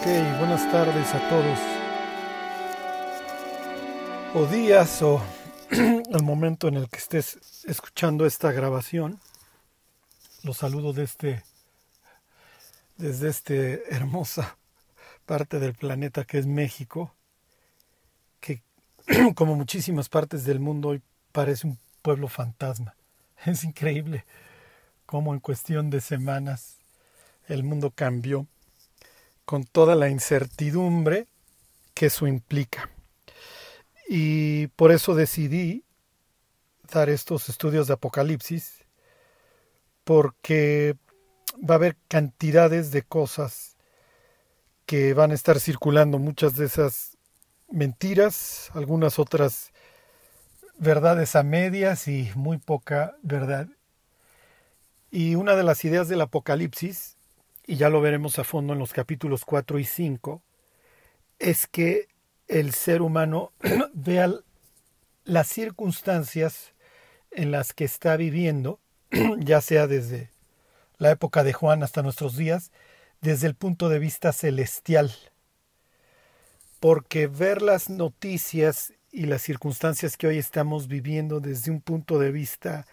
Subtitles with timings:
[0.00, 1.58] Ok, buenas tardes a todos.
[4.34, 5.20] O días o
[5.70, 9.20] el momento en el que estés escuchando esta grabación.
[10.42, 11.44] Los saludo este,
[12.96, 13.52] desde esta
[13.94, 14.56] hermosa
[15.26, 17.14] parte del planeta que es México,
[18.40, 18.62] que
[19.34, 22.94] como muchísimas partes del mundo hoy parece un pueblo fantasma.
[23.44, 24.24] Es increíble
[25.04, 26.78] cómo en cuestión de semanas
[27.48, 28.46] el mundo cambió
[29.50, 31.26] con toda la incertidumbre
[31.92, 32.88] que eso implica.
[34.08, 35.82] Y por eso decidí
[36.92, 38.84] dar estos estudios de Apocalipsis,
[40.04, 40.94] porque
[41.68, 43.76] va a haber cantidades de cosas
[44.86, 47.18] que van a estar circulando, muchas de esas
[47.72, 49.72] mentiras, algunas otras
[50.78, 53.66] verdades a medias y muy poca verdad.
[55.10, 57.16] Y una de las ideas del Apocalipsis
[57.70, 60.42] y ya lo veremos a fondo en los capítulos 4 y 5,
[61.38, 62.08] es que
[62.48, 63.52] el ser humano
[63.94, 64.28] vea
[65.22, 66.74] las circunstancias
[67.30, 68.80] en las que está viviendo,
[69.38, 70.30] ya sea desde
[70.98, 72.72] la época de Juan hasta nuestros días,
[73.20, 75.14] desde el punto de vista celestial.
[76.80, 82.32] Porque ver las noticias y las circunstancias que hoy estamos viviendo desde un punto de
[82.32, 82.84] vista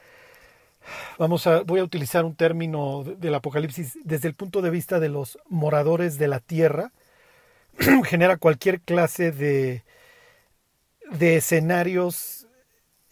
[1.18, 5.10] vamos a, voy a utilizar un término del Apocalipsis desde el punto de vista de
[5.10, 6.92] los moradores de la tierra,
[8.06, 9.84] genera cualquier clase de,
[11.12, 12.48] de escenarios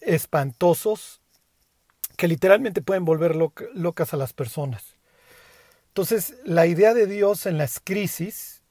[0.00, 1.20] espantosos
[2.16, 4.96] que literalmente pueden volver locas a las personas.
[5.88, 8.62] Entonces, la idea de Dios en las crisis,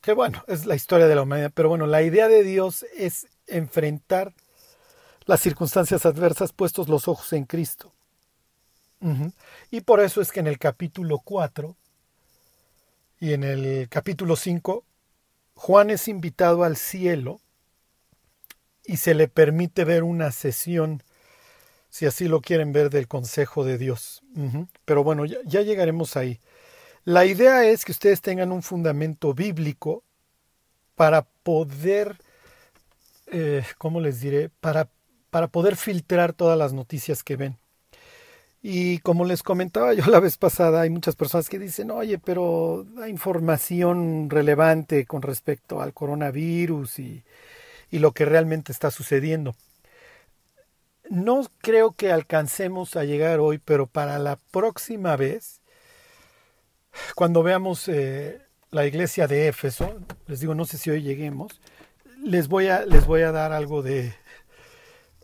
[0.00, 3.26] que bueno, es la historia de la humanidad, pero bueno, la idea de Dios es
[3.46, 4.34] enfrentar
[5.26, 7.92] las circunstancias adversas puestos los ojos en Cristo.
[9.70, 11.76] Y por eso es que en el capítulo 4
[13.20, 14.84] y en el capítulo 5,
[15.54, 17.40] Juan es invitado al cielo
[18.84, 21.02] y se le permite ver una sesión,
[21.90, 24.22] si así lo quieren ver, del consejo de Dios.
[24.84, 26.40] Pero bueno, ya, llegaremos ahí.
[27.04, 30.04] La idea es que ustedes tengan un fundamento bíblico
[30.94, 32.16] para poder,
[33.26, 34.48] eh, ¿cómo les diré?
[34.48, 34.88] Para,
[35.30, 37.58] para poder filtrar todas las noticias que ven.
[38.62, 42.86] Y como les comentaba yo la vez pasada, hay muchas personas que dicen, oye, pero
[43.02, 47.24] hay información relevante con respecto al coronavirus y,
[47.90, 49.54] y lo que realmente está sucediendo.
[51.10, 55.62] No creo que alcancemos a llegar hoy, pero para la próxima vez,
[57.14, 61.60] cuando veamos eh, la iglesia de Éfeso, les digo, no sé si hoy lleguemos,
[62.22, 64.14] les voy a, les voy a dar algo de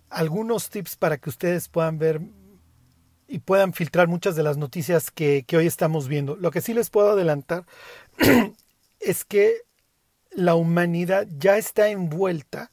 [0.09, 2.21] algunos tips para que ustedes puedan ver
[3.27, 6.37] y puedan filtrar muchas de las noticias que, hoy estamos viendo.
[6.37, 7.65] Lo que sí les puedo adelantar
[9.01, 9.63] es que
[10.31, 12.71] la humanidad ya está envuelta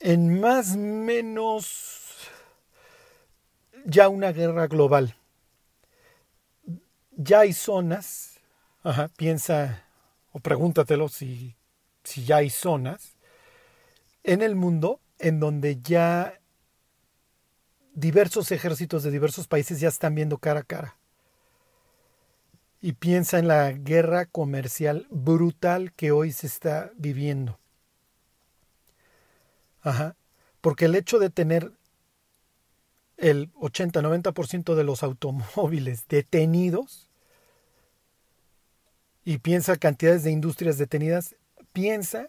[0.00, 2.00] en más menos
[3.84, 5.16] ya una guerra global.
[7.16, 8.40] Ya hay zonas,
[9.16, 9.84] piensa
[10.32, 11.56] o pregúntatelo si,
[12.02, 13.16] si ya hay zonas
[14.24, 16.40] en el mundo en donde ya
[17.94, 20.96] diversos ejércitos de diversos países ya están viendo cara a cara.
[22.80, 27.58] Y piensa en la guerra comercial brutal que hoy se está viviendo.
[29.80, 30.16] Ajá.
[30.60, 31.72] Porque el hecho de tener
[33.16, 37.10] el 80-90% de los automóviles detenidos
[39.24, 41.36] y piensa cantidades de industrias detenidas,
[41.72, 42.28] piensa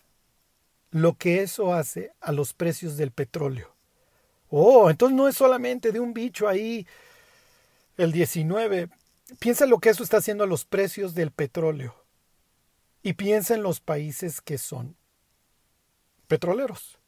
[0.92, 3.75] lo que eso hace a los precios del petróleo.
[4.50, 6.88] Oh, entonces no es solamente de un bicho ahí
[7.98, 8.90] el 19.
[9.40, 11.96] Piensa lo que eso está haciendo a los precios del petróleo.
[13.02, 14.96] Y piensa en los países que son
[16.28, 17.00] petroleros.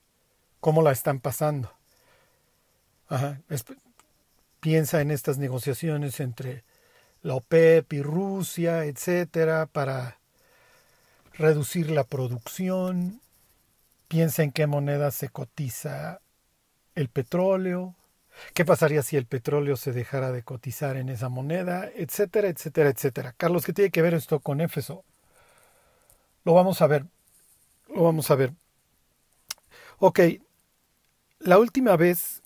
[0.59, 1.71] ¿Cómo la están pasando?
[4.59, 6.63] Piensa en estas negociaciones entre
[7.21, 10.19] la OPEP y Rusia, etcétera, para
[11.33, 13.21] reducir la producción.
[14.07, 16.21] Piensa en qué moneda se cotiza
[16.97, 17.93] el petróleo,
[18.55, 23.35] qué pasaría si el petróleo se dejara de cotizar en esa moneda, etcétera, etcétera, etcétera.
[23.37, 25.03] Carlos, ¿qué tiene que ver esto con Éfeso?
[26.43, 27.05] Lo vamos a ver,
[27.93, 28.51] lo vamos a ver.
[29.99, 30.21] Ok,
[31.39, 32.41] la última vez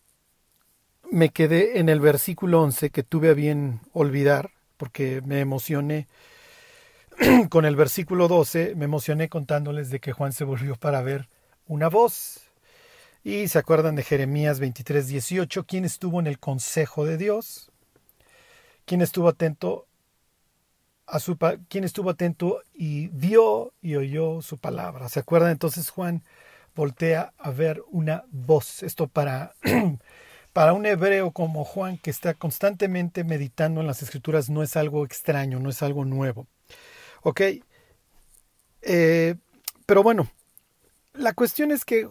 [1.09, 6.09] me quedé en el versículo 11 que tuve a bien olvidar, porque me emocioné
[7.49, 11.29] con el versículo 12, me emocioné contándoles de que Juan se volvió para ver
[11.67, 12.40] una voz.
[13.23, 17.71] Y se acuerdan de Jeremías 23, 18, ¿quién estuvo en el consejo de Dios?
[18.85, 19.87] ¿Quién estuvo atento
[21.11, 21.37] a su
[21.67, 25.09] quien estuvo atento y vio y oyó su palabra.
[25.09, 25.51] ¿Se acuerdan?
[25.51, 26.23] Entonces Juan
[26.73, 28.81] voltea a ver una voz.
[28.81, 29.53] Esto para,
[30.53, 35.03] para un hebreo como Juan que está constantemente meditando en las escrituras no es algo
[35.03, 36.47] extraño, no es algo nuevo.
[37.23, 37.41] ¿Ok?
[38.81, 39.35] Eh,
[39.85, 40.31] pero bueno,
[41.13, 42.07] la cuestión es que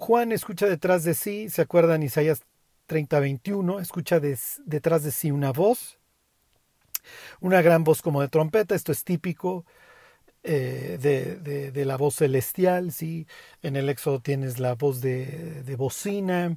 [0.00, 2.42] Juan escucha detrás de sí, ¿se acuerdan Isaías
[2.86, 3.80] 30, 21?
[3.80, 6.00] Escucha detrás de sí una voz
[7.40, 9.64] una gran voz como de trompeta, esto es típico
[10.42, 13.26] eh, de, de, la voz celestial, ¿sí?
[13.62, 16.56] En el Éxodo tienes la voz de, de bocina,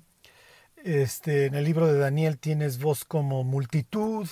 [0.83, 4.27] este, en el libro de Daniel tienes voz como multitud,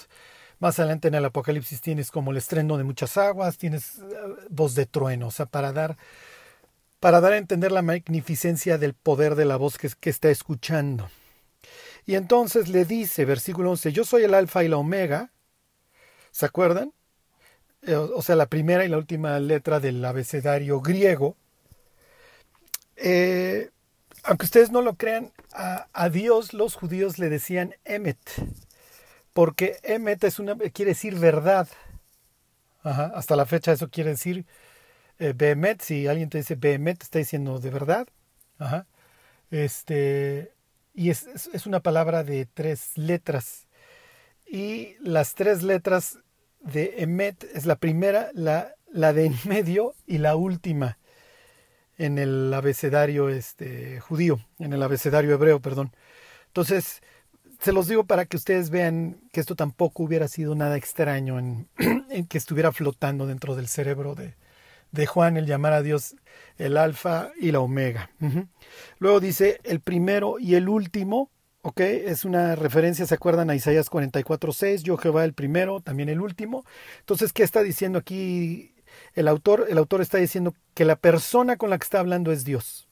[0.59, 4.03] más adelante en el Apocalipsis tienes como el estreno de muchas aguas, tienes eh,
[4.49, 5.97] voz de trueno, o sea, para dar,
[7.01, 11.09] para dar a entender la magnificencia del poder de la voz que, está escuchando.
[12.05, 15.31] Y entonces le dice, versículo 11, yo soy el alfa y la omega,
[16.31, 16.93] ¿Se acuerdan?
[17.81, 21.35] Eh, o sea, la primera y la última letra del abecedario griego.
[22.95, 23.69] Eh,
[24.23, 28.19] aunque ustedes no lo crean, a, Dios los judíos le decían Emet,
[29.33, 31.67] porque Emet es una, quiere decir verdad.
[32.83, 34.45] hasta la fecha eso quiere decir
[35.21, 38.07] eh, Behemet, si alguien te dice Behemet, está diciendo de verdad.
[39.51, 40.53] Este,
[40.93, 43.67] y es, es una palabra de tres letras
[44.51, 46.19] y las tres letras
[46.59, 50.97] de Emet es la primera, la, la de en medio y la última
[51.97, 55.95] en el abecedario este, judío, en el abecedario hebreo, perdón.
[56.47, 57.01] Entonces,
[57.59, 61.69] se los digo para que ustedes vean que esto tampoco hubiera sido nada extraño en,
[62.09, 64.35] en que estuviera flotando dentro del cerebro de,
[64.91, 66.15] de, Juan el llamar a Dios
[66.57, 68.11] el alfa y la omega.
[68.99, 71.79] Luego dice el primero y el último, ¿ok?
[71.81, 74.83] Es una referencia, ¿se acuerdan a Isaías 44.6?
[74.83, 76.65] Yo Jehová el primero, también el último.
[76.99, 78.75] Entonces, ¿qué está diciendo aquí
[79.13, 79.67] el autor?
[79.69, 82.87] El autor está diciendo que la persona con la que está hablando es Dios.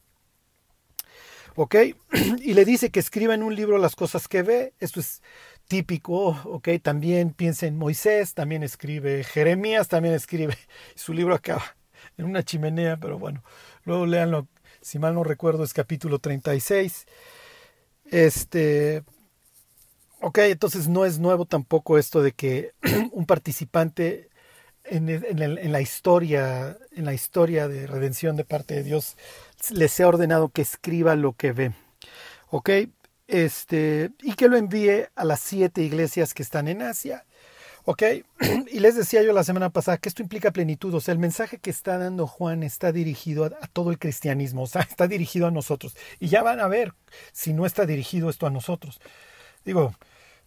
[1.55, 1.75] ¿Ok?
[2.41, 4.73] Y le dice que escriba en un libro las cosas que ve.
[4.79, 5.21] Esto es
[5.67, 6.69] típico, ¿ok?
[6.81, 10.57] También piensa en Moisés, también escribe Jeremías, también escribe.
[10.95, 11.78] Su libro acaba
[12.19, 13.44] en una chimenea, pero bueno,
[13.86, 14.48] luego leanlo.
[14.81, 17.07] Si mal no recuerdo, es capítulo 36.
[18.06, 19.04] Este,
[20.21, 22.74] ok, entonces no es nuevo tampoco esto de que
[23.12, 24.30] un participante
[24.83, 29.16] en, en, la historia, en la historia de redención de parte de Dios,
[29.71, 31.74] le sea ordenado que escriba lo que ve.
[32.50, 32.69] Ok,
[33.27, 37.25] este, y que lo envíe a las siete iglesias que están en Asia.
[37.89, 38.03] ¿Ok?
[38.71, 41.57] Y les decía yo la semana pasada que esto implica plenitud, o sea, el mensaje
[41.57, 45.51] que está dando Juan está dirigido a, todo el cristianismo, o sea, está dirigido a
[45.51, 45.97] nosotros.
[46.19, 46.94] Y ya van a ver
[47.31, 49.01] si no está dirigido esto a nosotros.
[49.65, 49.95] Digo,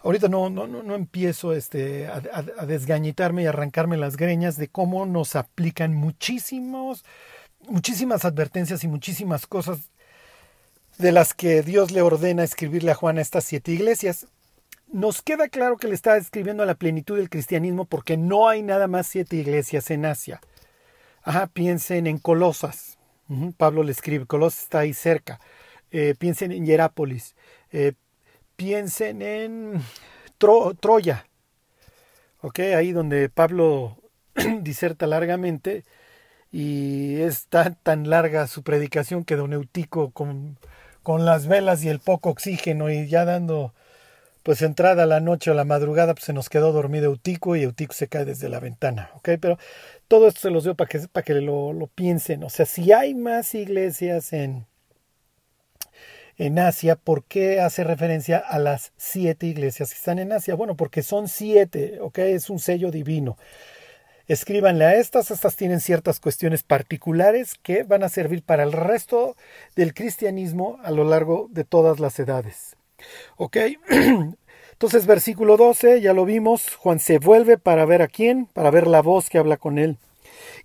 [0.04, 2.22] ahorita no, no, no, empiezo este, a,
[2.58, 7.04] a, desgañitarme y arrancarme las greñas de cómo nos aplican muchísimos,
[7.66, 9.90] muchísimas advertencias y muchísimas cosas
[10.96, 14.28] de las que Dios le ordena escribirle a Juan a estas siete iglesias
[14.92, 18.62] nos queda claro que le está escribiendo a la plenitud del cristianismo porque no hay
[18.62, 20.40] nada más siete iglesias en Asia.
[21.22, 22.98] Ajá, piensen en Colosas.
[23.56, 25.40] Pablo le escribe, Colosas está ahí cerca.
[25.90, 27.34] Eh, piensen en Hierápolis.
[27.70, 27.94] Eh,
[28.56, 29.82] piensen en
[30.38, 31.26] Troya.
[32.42, 33.96] Ok, ahí donde Pablo
[34.60, 35.84] diserta largamente
[36.50, 40.58] y es tan, tan larga su predicación que don Eutico con,
[41.02, 43.72] con las velas y el poco oxígeno y ya dando
[44.42, 47.92] pues entrada la noche o la madrugada, pues se nos quedó dormido Eutico y Eutico
[47.94, 49.30] se cae desde la ventana, ¿ok?
[49.40, 49.58] Pero
[50.08, 52.44] todo esto se los dio para que, que lo, lo piensen.
[52.44, 54.66] O sea, si hay más iglesias en,
[56.36, 60.54] en Asia, ¿por qué hace referencia a las siete iglesias que están en Asia?
[60.54, 62.18] Bueno, porque son siete, ¿ok?
[62.18, 63.36] Es un sello divino.
[64.28, 69.36] Escríbanle a estas, estas tienen ciertas cuestiones particulares que van a servir para el resto
[69.76, 72.76] del cristianismo a lo largo de todas las edades.
[73.36, 73.56] ¿Ok?
[74.72, 78.86] Entonces, versículo 12, ya lo vimos, Juan se vuelve para ver a quién, para ver
[78.86, 79.98] la voz que habla con él.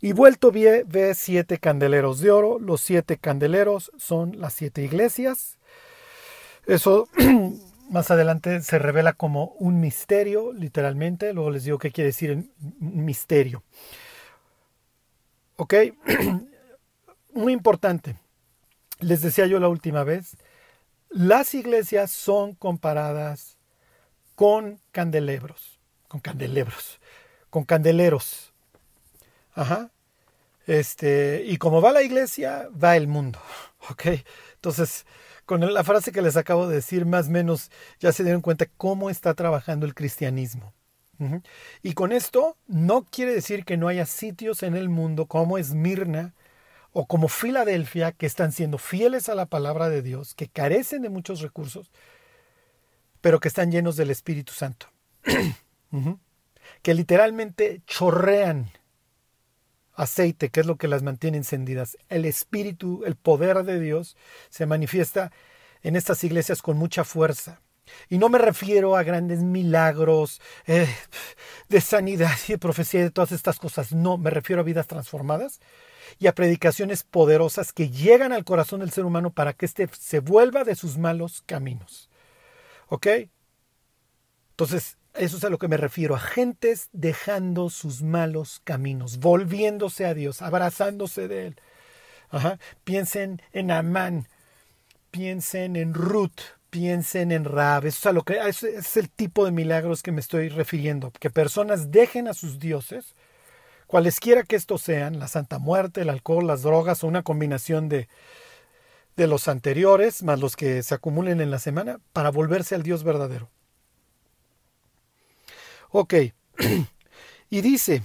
[0.02, 5.58] Y vuelto ve, ve siete candeleros de oro, los siete candeleros son las siete iglesias.
[6.66, 7.08] Eso
[7.90, 13.64] más adelante se revela como un misterio, literalmente, luego les digo qué quiere decir misterio.
[15.56, 15.74] ¿Ok?
[17.34, 18.16] Muy importante.
[19.00, 20.38] Les decía yo la última vez,
[21.10, 23.58] las iglesias son comparadas
[24.36, 27.00] con candelebros, con candelebros,
[27.50, 28.54] con candeleros.
[29.54, 29.90] Ajá.
[30.68, 33.40] Este, y como va la iglesia, va el mundo.
[33.90, 34.06] ¿Ok?
[34.56, 35.06] Entonces,
[35.46, 38.68] con la frase que les acabo de decir, más o menos ya se dieron cuenta
[38.78, 40.74] cómo está trabajando el cristianismo.
[41.82, 46.36] Y con esto no quiere decir que no haya sitios en el mundo como Esmirna
[46.92, 51.10] o como Filadelfia que están siendo fieles a la palabra de Dios, que carecen de
[51.10, 51.92] muchos recursos,
[53.22, 54.88] pero que están llenos del Espíritu Santo.
[56.82, 58.70] Que literalmente chorrean
[59.94, 61.98] aceite, que es lo que las mantiene encendidas.
[62.10, 64.18] El Espíritu, el poder de Dios
[64.50, 65.32] se manifiesta
[65.82, 67.62] en estas iglesias con mucha fuerza.
[68.10, 70.88] Y no me refiero a grandes milagros eh,
[71.70, 73.92] de sanidad y de profecía y de todas estas cosas.
[73.94, 75.60] No, me refiero a vidas transformadas
[76.20, 80.20] y a predicaciones poderosas que llegan al corazón del ser humano para que éste se
[80.20, 82.10] vuelva de sus malos caminos.
[82.90, 83.08] ¿Ok?
[84.52, 90.06] Entonces, eso es a lo que me refiero, a gentes dejando sus malos caminos, volviéndose
[90.06, 91.62] a Dios, abrazándose de Él.
[92.84, 94.28] Piensen en Amán,
[95.12, 97.86] piensen en Ruth, piensen en Rab.
[97.86, 101.12] Eso es, lo que, es el tipo de milagros que me estoy refiriendo.
[101.12, 103.16] Que personas dejen a sus dioses,
[103.88, 108.08] cualesquiera que estos sean, la Santa Muerte, el alcohol, las drogas o una combinación de,
[109.16, 113.04] de los anteriores, más los que se acumulen en la semana, para volverse al Dios
[113.04, 113.50] verdadero.
[115.90, 116.14] Ok.
[117.50, 118.04] y dice,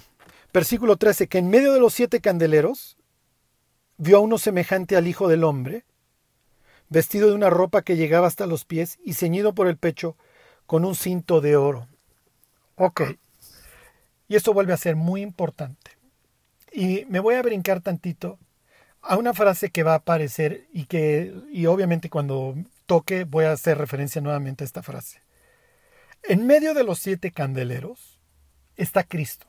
[0.53, 2.97] versículo 13, que en medio de los siete candeleros
[3.99, 5.85] vio a uno semejante al Hijo del Hombre,
[6.89, 10.17] vestido de una ropa que llegaba hasta los pies y ceñido por el pecho
[10.67, 11.89] con un cinto de oro.
[12.77, 13.03] Ok.
[14.33, 15.91] Y esto vuelve a ser muy importante.
[16.73, 18.39] Y me voy a brincar tantito
[19.03, 22.55] a una frase que va a aparecer y que, y obviamente cuando
[22.87, 25.21] toque voy a hacer referencia nuevamente a esta frase.
[26.23, 28.23] En medio de los siete candeleros
[28.75, 29.47] está Cristo.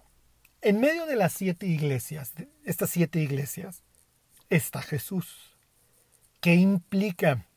[0.60, 2.34] En medio de las siete iglesias,
[2.66, 3.84] estas siete iglesias,
[4.50, 5.56] está Jesús.
[6.42, 7.48] ¿Qué implica?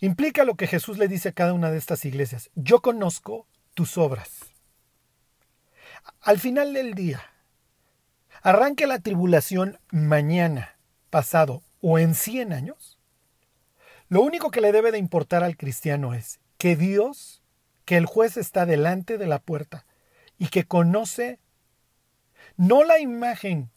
[0.00, 2.50] Implica lo que Jesús le dice a cada una de estas iglesias.
[2.56, 4.49] Yo conozco tus obras.
[6.20, 7.22] Al final del día,
[8.42, 10.76] arranque la tribulación mañana,
[11.10, 12.98] pasado o en cien años,
[14.08, 17.42] lo único que le debe de importar al cristiano es que Dios,
[17.84, 19.86] que el juez está delante de la puerta
[20.38, 21.38] y que conoce
[22.56, 23.70] no la imagen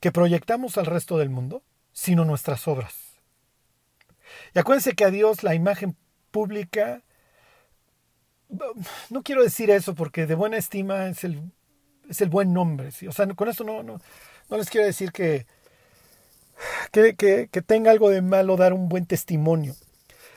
[0.00, 3.20] que proyectamos al resto del mundo, sino nuestras obras.
[4.54, 5.96] Y acuérdense que a Dios la imagen
[6.30, 7.02] pública,
[9.10, 11.40] no quiero decir eso porque de buena estima es el,
[12.08, 12.90] es el buen nombre.
[13.08, 14.00] O sea, con esto no, no,
[14.48, 15.46] no les quiero decir que,
[16.92, 19.74] que, que tenga algo de malo dar un buen testimonio.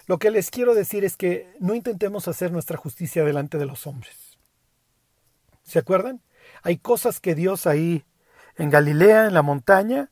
[0.05, 3.87] Lo que les quiero decir es que no intentemos hacer nuestra justicia delante de los
[3.87, 4.37] hombres.
[5.63, 6.21] ¿Se acuerdan?
[6.61, 8.03] Hay cosas que Dios ahí
[8.57, 10.11] en Galilea, en la montaña,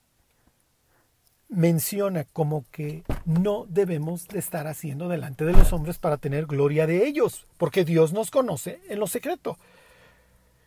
[1.51, 6.87] menciona como que no debemos de estar haciendo delante de los hombres para tener gloria
[6.87, 9.59] de ellos, porque Dios nos conoce en lo secreto.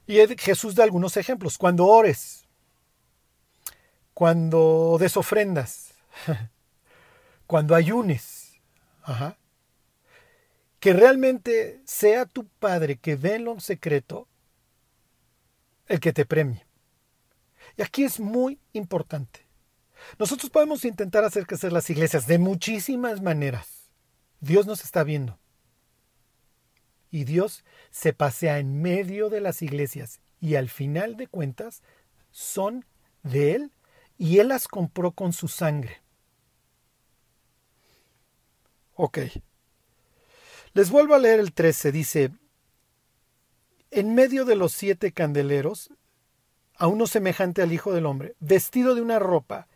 [0.06, 1.56] Y Jesús da algunos ejemplos.
[1.56, 2.44] Cuando ores,
[4.12, 5.94] cuando desofrendas,
[7.46, 8.60] cuando ayunes,
[10.80, 14.28] que realmente sea tu Padre que ve en lo secreto
[15.86, 16.66] el que te premie.
[17.78, 19.43] Y aquí es muy importante.
[20.18, 23.90] Nosotros podemos intentar hacer crecer las iglesias de muchísimas maneras.
[24.40, 25.38] Dios nos está viendo.
[27.10, 31.82] Y Dios se pasea en medio de las iglesias y al final de cuentas
[32.30, 32.84] son
[33.22, 33.72] de Él
[34.18, 36.02] y Él las compró con su sangre.
[38.94, 39.18] Ok.
[40.72, 41.92] Les vuelvo a leer el 13.
[41.92, 42.32] Dice,
[43.90, 45.90] en medio de los siete candeleros,
[46.76, 49.68] a uno semejante al Hijo del Hombre, vestido de una ropa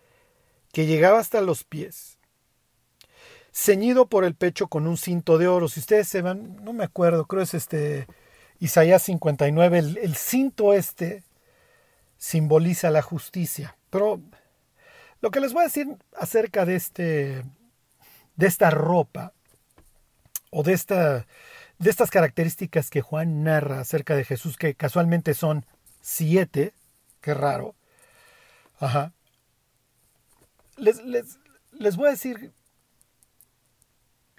[0.73, 2.19] que llegaba hasta los pies,
[3.53, 5.69] ceñido por el pecho con un cinto de oro.
[5.69, 8.07] Si ustedes se van, no me acuerdo, creo es este
[8.61, 11.25] Isaías 59, el, el cinto este
[12.17, 13.77] simboliza la justicia.
[13.91, 14.21] Pero
[15.21, 17.45] lo que les voy a decir acerca de este
[18.37, 19.33] de esta ropa
[20.51, 21.27] o de esta
[21.79, 25.65] de estas características que Juan narra acerca de Jesús, que casualmente son
[26.01, 26.73] siete,
[27.21, 27.75] qué raro.
[28.81, 29.13] Ajá
[30.79, 31.05] les,
[31.73, 32.53] les, voy a decir,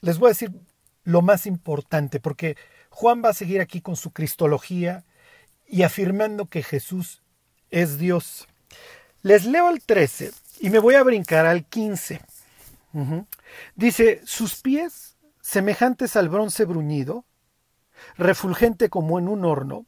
[0.02, 0.52] les voy a decir
[1.04, 2.58] lo más importante, porque
[2.90, 5.06] Juan va a seguir aquí con su cristología
[5.68, 7.22] y afirmando que Jesús
[7.70, 8.48] es Dios.
[9.22, 12.22] Les leo el 13 y me voy a brincar al 15.
[13.76, 17.26] Dice, sus pies semejantes al bronce bruñido,
[18.18, 19.86] refulgente como en un horno,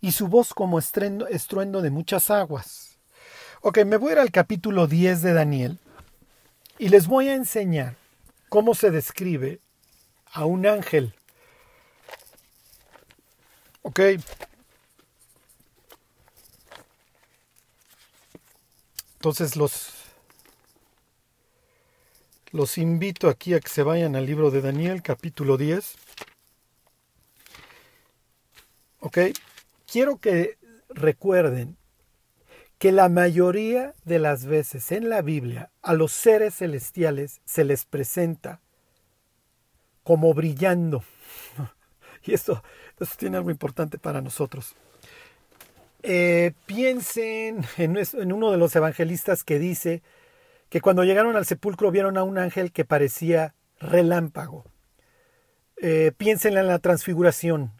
[0.00, 2.93] y su voz como estruendo de muchas aguas.
[3.66, 5.78] Ok, me voy a ir al capítulo 10 de Daniel
[6.78, 7.96] y les voy a enseñar
[8.50, 9.58] cómo se describe
[10.26, 11.14] a un ángel.
[13.80, 14.00] Ok.
[19.14, 19.94] Entonces los,
[22.50, 25.94] los invito aquí a que se vayan al libro de Daniel, capítulo 10.
[29.00, 29.18] Ok.
[29.86, 30.58] Quiero que
[30.90, 31.78] recuerden
[32.84, 37.86] que la mayoría de las veces en la Biblia a los seres celestiales se les
[37.86, 38.60] presenta
[40.02, 41.02] como brillando.
[42.24, 42.62] Y esto,
[43.16, 44.76] tiene algo importante para nosotros.
[46.02, 50.02] Eh, piensen en, uno de los evangelistas que dice
[50.68, 54.66] que cuando llegaron al sepulcro vieron a un ángel que parecía relámpago.
[55.78, 57.72] Eh, piensen en la transfiguración.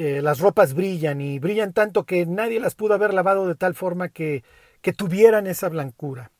[0.00, 3.74] Eh, las ropas brillan y brillan tanto que nadie las pudo haber lavado de tal
[3.74, 4.44] forma que,
[4.80, 6.30] que tuvieran esa blancura.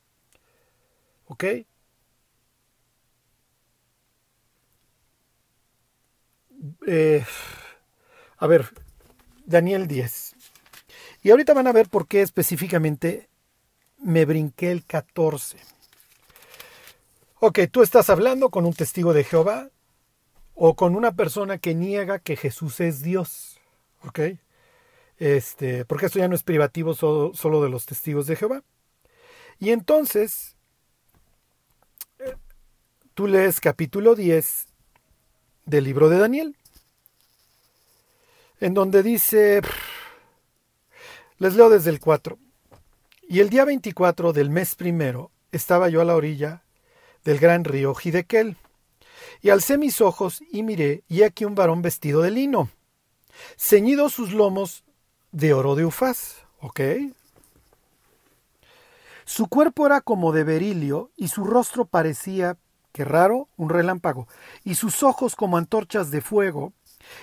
[1.27, 1.45] ¿Ok?
[6.87, 7.25] Eh,
[8.37, 8.67] a ver,
[9.45, 10.37] Daniel 10.
[11.25, 13.29] Y ahorita van a ver por qué específicamente
[13.99, 15.59] me brinqué el 14.
[17.41, 19.69] Ok, tú estás hablando con un testigo de Jehová
[20.61, 23.61] o con una persona que niega que Jesús es Dios.
[24.05, 24.21] Ok,
[25.19, 28.65] este, porque esto ya no es privativo solo, de los testigos de Jehová.
[29.61, 30.57] Y entonces,
[32.19, 32.35] eh,
[33.15, 34.67] tú lees capítulo 10
[35.65, 36.57] del libro de Daniel,
[38.61, 39.63] en donde dice,
[41.39, 42.37] les leo desde el 4,
[43.29, 46.65] y el día 24 del mes primero estaba yo a la orilla
[47.25, 48.57] del gran río Jidequel,
[49.41, 52.69] y alcé mis ojos y miré, y aquí un varón vestido de lino,
[53.57, 54.85] ceñido sus lomos
[55.33, 56.81] de oro de Ufaz, ¿ok?
[59.25, 62.57] Su cuerpo era como de berilio y su rostro parecía
[62.93, 64.27] qué raro, un relámpago,
[64.65, 66.73] y sus ojos como antorchas de fuego,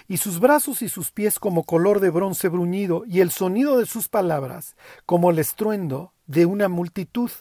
[0.08, 3.86] y sus brazos y sus pies como color de bronce bruñido, y el sonido de
[3.86, 7.32] sus palabras como el estruendo de una multitud.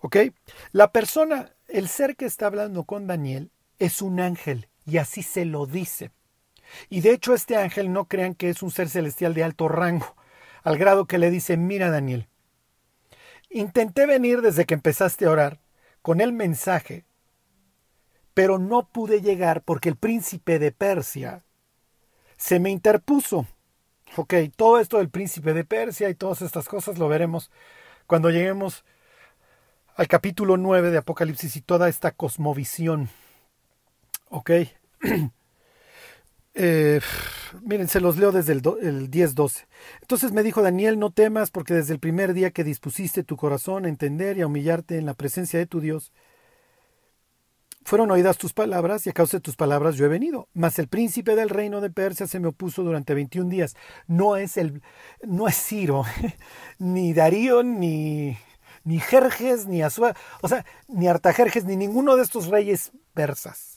[0.00, 0.16] ¿Ok?
[0.72, 5.44] La persona, el ser que está hablando con Daniel, es un ángel, y así se
[5.44, 6.10] lo dice.
[6.88, 10.14] Y de hecho este ángel no crean que es un ser celestial de alto rango,
[10.62, 12.28] al grado que le dice, mira Daniel,
[13.50, 15.60] intenté venir desde que empezaste a orar,
[16.02, 17.04] con el mensaje,
[18.34, 21.44] pero no pude llegar porque el príncipe de Persia
[22.36, 23.46] se me interpuso.
[24.16, 27.50] Ok, todo esto del príncipe de Persia y todas estas cosas lo veremos
[28.06, 28.84] cuando lleguemos
[29.96, 33.08] al capítulo 9 de Apocalipsis y toda esta cosmovisión.
[34.30, 34.50] Ok.
[36.56, 37.00] Eh,
[37.62, 39.66] miren, se los leo desde el, el 10-12.
[40.02, 43.84] Entonces me dijo Daniel, no temas, porque desde el primer día que dispusiste tu corazón
[43.86, 46.12] a entender y a humillarte en la presencia de tu Dios,
[47.84, 50.48] fueron oídas tus palabras y a causa de tus palabras yo he venido.
[50.54, 53.74] Mas el príncipe del reino de Persia se me opuso durante 21 días.
[54.06, 54.80] No es el,
[55.24, 56.04] no es Ciro,
[56.78, 58.38] ni Darío, ni,
[58.84, 63.74] ni Jerjes, ni o sea, ni Artajerjes, ni ninguno de estos reyes persas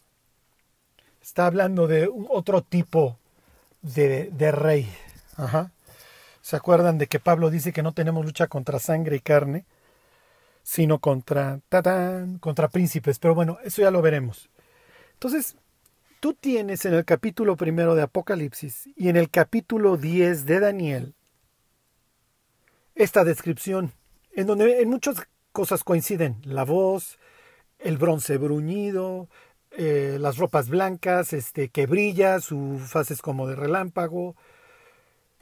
[1.27, 3.19] está hablando de otro tipo
[3.81, 4.89] de, rey.
[6.41, 9.65] ¿Se acuerdan de que Pablo dice que no tenemos lucha contra sangre y carne,
[10.63, 11.59] sino contra,
[12.39, 13.19] contra príncipes?
[13.19, 14.49] Pero bueno, eso ya lo veremos.
[15.15, 15.57] Entonces,
[16.21, 21.13] tú tienes en el capítulo primero de Apocalipsis y en el capítulo 10 de Daniel
[22.95, 23.91] esta descripción,
[24.37, 27.17] en donde en muchas cosas coinciden, la voz,
[27.79, 29.29] el bronce bruñido,
[29.71, 34.35] eh, las ropas blancas, este, que brilla, su faz es como de relámpago,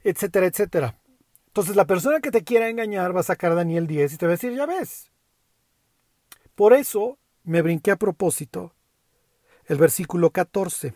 [0.06, 0.98] etcétera, etcétera.
[1.48, 4.32] Entonces la persona que te quiera engañar va a sacar Daniel 10 y te va
[4.32, 5.12] a decir, ya ves.
[6.56, 8.74] Por eso me brinqué a propósito
[9.66, 10.94] el versículo 14,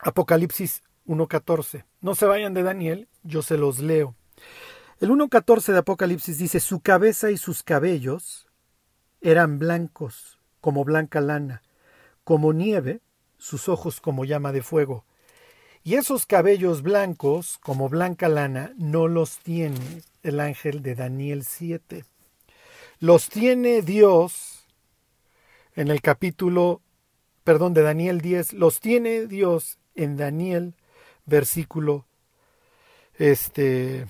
[0.00, 1.84] Apocalipsis 1.14.
[2.00, 4.16] No se vayan de Daniel, yo se los leo.
[4.98, 8.46] El 1.14 de Apocalipsis dice, su cabeza y sus cabellos
[9.20, 11.62] eran blancos como blanca lana,
[12.24, 13.02] como nieve,
[13.36, 15.04] sus ojos como llama de fuego.
[15.84, 22.04] Y esos cabellos blancos, como blanca lana, no los tiene el ángel de Daniel 7.
[22.98, 24.66] Los tiene Dios
[25.74, 26.80] en el capítulo,
[27.44, 30.74] perdón, de Daniel 10, los tiene Dios en Daniel,
[31.26, 32.06] versículo,
[33.18, 34.06] este,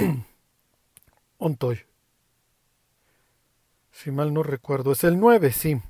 [1.38, 1.80] ontoy.
[3.92, 5.80] Si mal no recuerdo, es el 9, sí.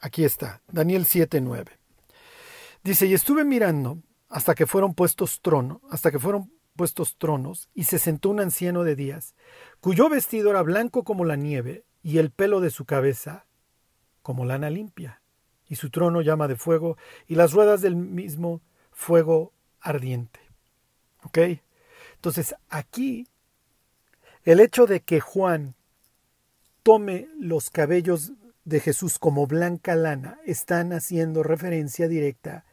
[0.00, 1.78] Aquí está, Daniel 7, 9.
[2.82, 7.84] Dice, y estuve mirando hasta que fueron puestos tronos, hasta que fueron puestos tronos, y
[7.84, 9.34] se sentó un anciano de días,
[9.80, 13.46] cuyo vestido era blanco como la nieve, y el pelo de su cabeza
[14.22, 15.22] como lana limpia,
[15.68, 20.40] y su trono llama de fuego, y las ruedas del mismo fuego ardiente.
[21.24, 21.38] ¿Ok?
[22.18, 23.28] Entonces, aquí,
[24.44, 25.76] el hecho de que Juan
[26.82, 28.32] tome los cabellos
[28.64, 32.64] de Jesús como blanca lana, están haciendo referencia directa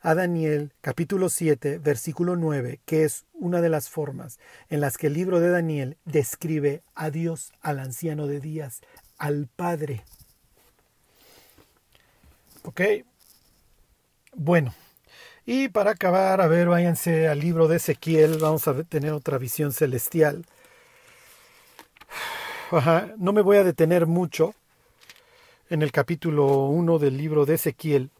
[0.00, 5.06] a Daniel capítulo 7 versículo 9, que es una de las formas en las que
[5.06, 8.80] el libro de Daniel describe a Dios, al anciano de días,
[9.18, 10.02] al Padre.
[12.64, 12.80] Ok.
[14.34, 14.74] Bueno.
[15.52, 19.72] Y para acabar, a ver, váyanse al libro de Ezequiel, vamos a tener otra visión
[19.72, 20.46] celestial.
[22.70, 24.54] Ajá, no me voy a detener mucho
[25.68, 28.10] en el capítulo 1 del libro de Ezequiel.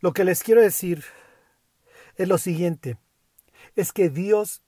[0.00, 1.04] Lo que les quiero decir
[2.16, 2.96] es lo siguiente,
[3.74, 4.62] es que Dios,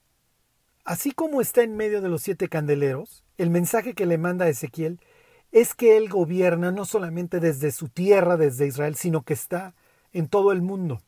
[0.85, 4.49] así como está en medio de los siete candeleros, el mensaje que le manda a
[4.49, 4.99] Ezequiel
[5.51, 9.73] es que Él gobierna no solamente desde su tierra, desde Israel, sino que está
[10.13, 11.01] en todo el mundo.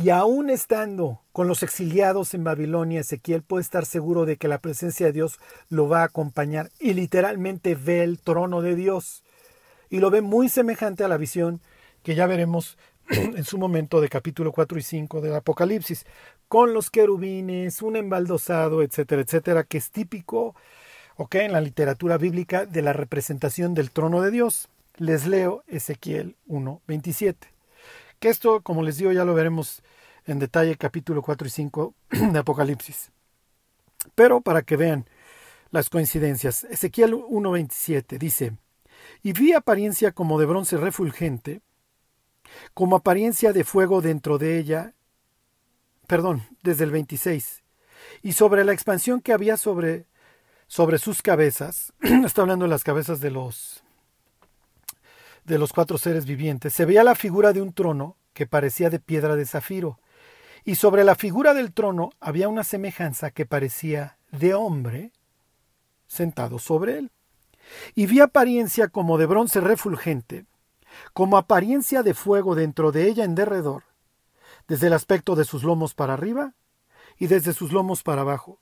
[0.00, 4.60] Y aún estando con los exiliados en Babilonia, Ezequiel puede estar seguro de que la
[4.60, 9.24] presencia de Dios lo va a acompañar y literalmente ve el trono de Dios.
[9.90, 11.60] Y lo ve muy semejante a la visión
[12.04, 12.78] que ya veremos
[13.10, 16.06] en su momento de capítulo 4 y 5 del Apocalipsis,
[16.46, 20.54] con los querubines, un embaldosado, etcétera, etcétera, que es típico
[21.32, 24.68] en la literatura bíblica de la representación del trono de Dios.
[24.96, 27.57] Les leo Ezequiel 1.27.
[28.18, 29.82] Que esto, como les digo, ya lo veremos
[30.24, 31.94] en detalle capítulo 4 y 5
[32.32, 33.10] de Apocalipsis.
[34.14, 35.08] Pero para que vean
[35.70, 38.56] las coincidencias, Ezequiel 1.27 dice,
[39.22, 41.60] y vi apariencia como de bronce refulgente,
[42.74, 44.94] como apariencia de fuego dentro de ella,
[46.06, 47.62] perdón, desde el 26,
[48.22, 50.06] y sobre la expansión que había sobre
[50.68, 53.82] sobre sus cabezas, está hablando de las cabezas de los
[55.48, 59.00] de los cuatro seres vivientes, se veía la figura de un trono que parecía de
[59.00, 59.98] piedra de zafiro,
[60.64, 65.12] y sobre la figura del trono había una semejanza que parecía de hombre
[66.06, 67.10] sentado sobre él.
[67.94, 70.44] Y vi apariencia como de bronce refulgente,
[71.12, 73.84] como apariencia de fuego dentro de ella en derredor,
[74.68, 76.54] desde el aspecto de sus lomos para arriba
[77.18, 78.60] y desde sus lomos para abajo,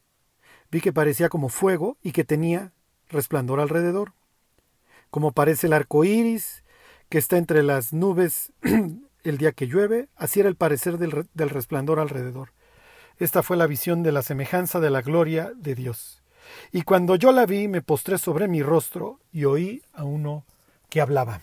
[0.70, 2.72] Vi que parecía como fuego y que tenía
[3.09, 4.14] resplandor alrededor,
[5.11, 6.64] como parece el arco iris
[7.08, 8.52] que está entre las nubes
[9.24, 12.52] el día que llueve, así era el parecer del, del resplandor alrededor.
[13.18, 16.22] Esta fue la visión de la semejanza de la gloria de Dios.
[16.70, 20.44] Y cuando yo la vi, me postré sobre mi rostro y oí a uno
[20.88, 21.40] que hablaba.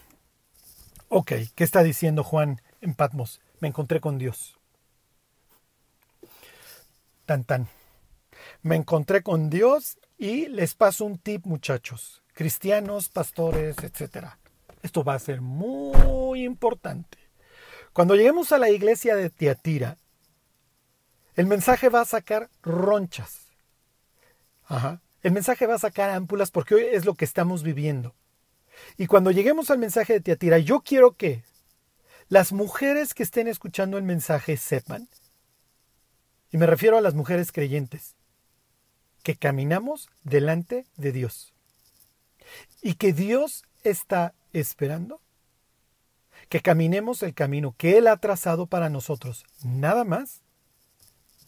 [1.10, 3.42] Ok, ¿qué está diciendo Juan en Patmos?
[3.60, 4.58] Me encontré con Dios.
[7.26, 7.68] Tan tan
[8.62, 14.28] me encontré con Dios y les paso un tip, muchachos, cristianos, pastores, etc.
[14.84, 17.18] Esto va a ser muy importante.
[17.94, 19.98] Cuando lleguemos a la iglesia de Tiatira,
[21.36, 23.48] el mensaje va a sacar ronchas.
[25.24, 28.14] El mensaje va a sacar ámpulas porque hoy es lo que estamos viviendo.
[28.98, 31.44] Y cuando lleguemos al mensaje de Tiatira, yo quiero que
[32.30, 35.08] las mujeres que estén escuchando el mensaje sepan,
[36.52, 38.16] y me refiero a las mujeres creyentes,
[39.24, 41.54] que caminamos delante de Dios
[42.82, 45.22] y que Dios está esperando
[46.50, 50.42] que caminemos el camino que Él ha trazado para nosotros, nada más,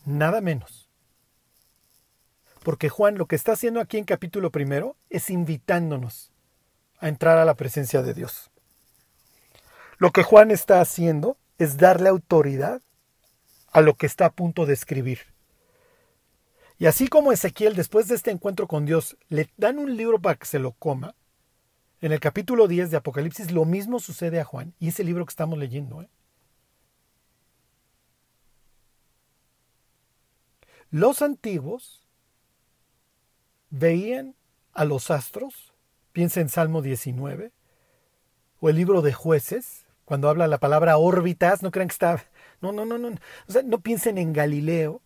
[0.05, 0.89] nada menos.
[2.63, 6.31] Porque Juan lo que está haciendo aquí en capítulo primero es invitándonos
[6.99, 8.49] a entrar a la presencia de Dios.
[9.97, 12.81] Lo que Juan está haciendo es darle autoridad
[13.71, 15.19] a lo que está a punto de escribir.
[16.77, 20.35] Y así como Ezequiel, después de este encuentro con Dios, le dan un libro para
[20.35, 21.15] que se lo coma,
[22.05, 25.31] en el capítulo 10 de Apocalipsis lo mismo sucede a Juan, y ese libro que
[25.31, 26.01] estamos leyendo.
[26.01, 26.09] ¿eh?
[30.91, 32.05] Los antiguos
[33.69, 34.35] veían
[34.73, 35.73] a los astros,
[36.11, 37.51] piensa en Salmo 19,
[38.59, 42.23] o el libro de jueces, cuando habla la palabra órbitas, no crean que está,
[42.61, 43.07] no, no, no, no,
[43.47, 45.01] o sea, no piensen en Galileo,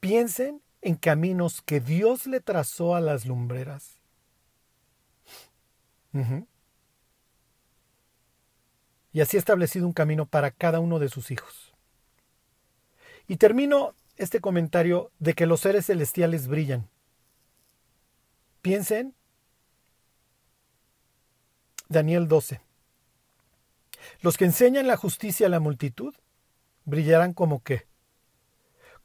[0.00, 3.95] Piensen en caminos que Dios le trazó a las lumbreras.
[9.12, 11.74] Y así ha establecido un camino para cada uno de sus hijos.
[13.28, 16.88] Y termino este comentario de que los seres celestiales brillan.
[18.62, 19.14] Piensen
[21.88, 22.60] Daniel 12.
[24.20, 26.14] Los que enseñan la justicia a la multitud
[26.84, 27.86] brillarán como qué?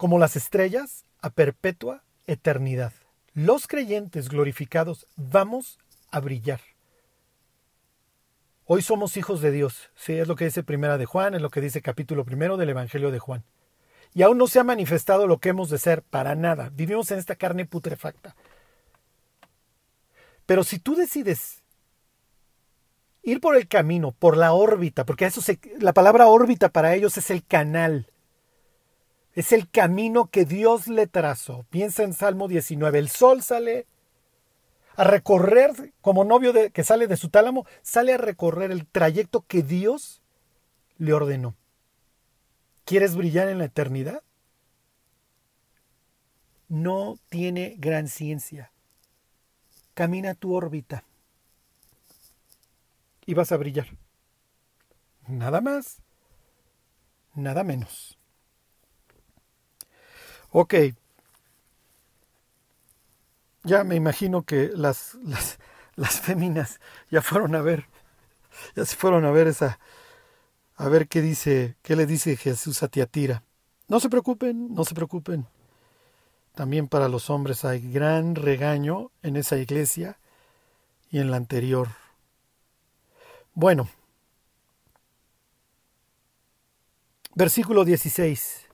[0.02, 2.92] como las estrellas a perpetua eternidad.
[3.36, 5.78] Los creyentes glorificados vamos
[6.10, 6.60] a brillar.
[8.74, 9.90] Hoy somos hijos de Dios.
[9.96, 12.70] Sí, es lo que dice Primera de Juan, es lo que dice capítulo primero del
[12.70, 13.44] Evangelio de Juan.
[14.14, 16.72] Y aún no se ha manifestado lo que hemos de ser para nada.
[16.74, 18.34] Vivimos en esta carne putrefacta.
[20.46, 21.64] Pero si tú decides
[23.24, 25.42] ir por el camino, por la órbita, porque eso
[25.80, 28.08] la palabra órbita para ellos es el canal.
[29.34, 31.66] Es el camino que Dios le trazó.
[31.72, 33.00] Piensa en Salmo 19.
[33.00, 33.88] El sol sale
[34.96, 39.64] a recorrer, como novio que sale de su tálamo, sale a recorrer el trayecto que
[39.64, 40.22] Dios
[40.98, 41.56] le ordenó.
[42.86, 44.22] ¿Quieres brillar en la eternidad?
[46.68, 48.72] No tiene gran ciencia.
[49.94, 51.04] Camina tu órbita
[53.26, 53.88] y vas a brillar.
[55.28, 56.02] Nada más,
[57.36, 58.18] nada menos.
[60.52, 60.76] Ok.
[63.64, 65.60] Ya me imagino que las, las,
[65.96, 67.88] las féminas ya fueron a ver,
[68.76, 69.80] ya se fueron a ver esa,
[70.76, 73.44] a ver qué dice, qué le dice Jesús a Tiatira.
[73.88, 75.48] No se preocupen, no se preocupen.
[76.56, 80.18] También para los hombres hay gran regaño en esa iglesia
[81.10, 81.90] y en la anterior.
[83.54, 83.90] Bueno,
[87.36, 88.68] versículo 16.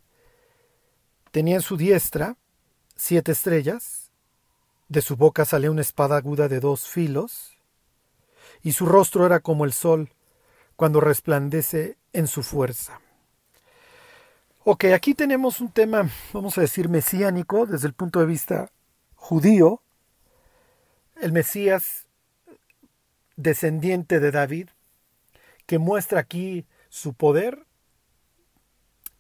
[1.32, 2.38] Tenía en su diestra
[2.96, 4.07] siete estrellas,
[4.90, 7.58] de su boca salía una espada aguda de dos filos,
[8.64, 10.10] y su rostro era como el sol
[10.76, 13.00] cuando resplandece en su fuerza.
[14.64, 18.72] Ok, aquí tenemos un tema, vamos a decir, mesiánico desde el punto de vista
[19.16, 19.82] judío.
[21.22, 22.08] El Mesías
[23.38, 24.70] descendiente de David,
[25.66, 27.66] que muestra aquí su poder,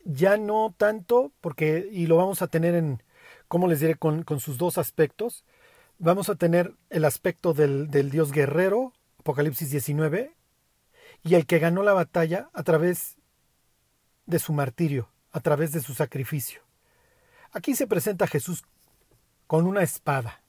[0.03, 3.01] ya no tanto, porque, y lo vamos a tener en,
[3.47, 5.45] ¿cómo les diré?, con, sus dos aspectos.
[5.99, 10.35] Vamos a tener el aspecto del, del Dios guerrero, Apocalipsis 19,
[11.23, 13.17] y el que ganó la batalla a través
[14.27, 16.61] de su martirio, a través de su sacrificio.
[17.51, 18.63] Aquí se presenta Jesús
[19.47, 20.41] con una espada.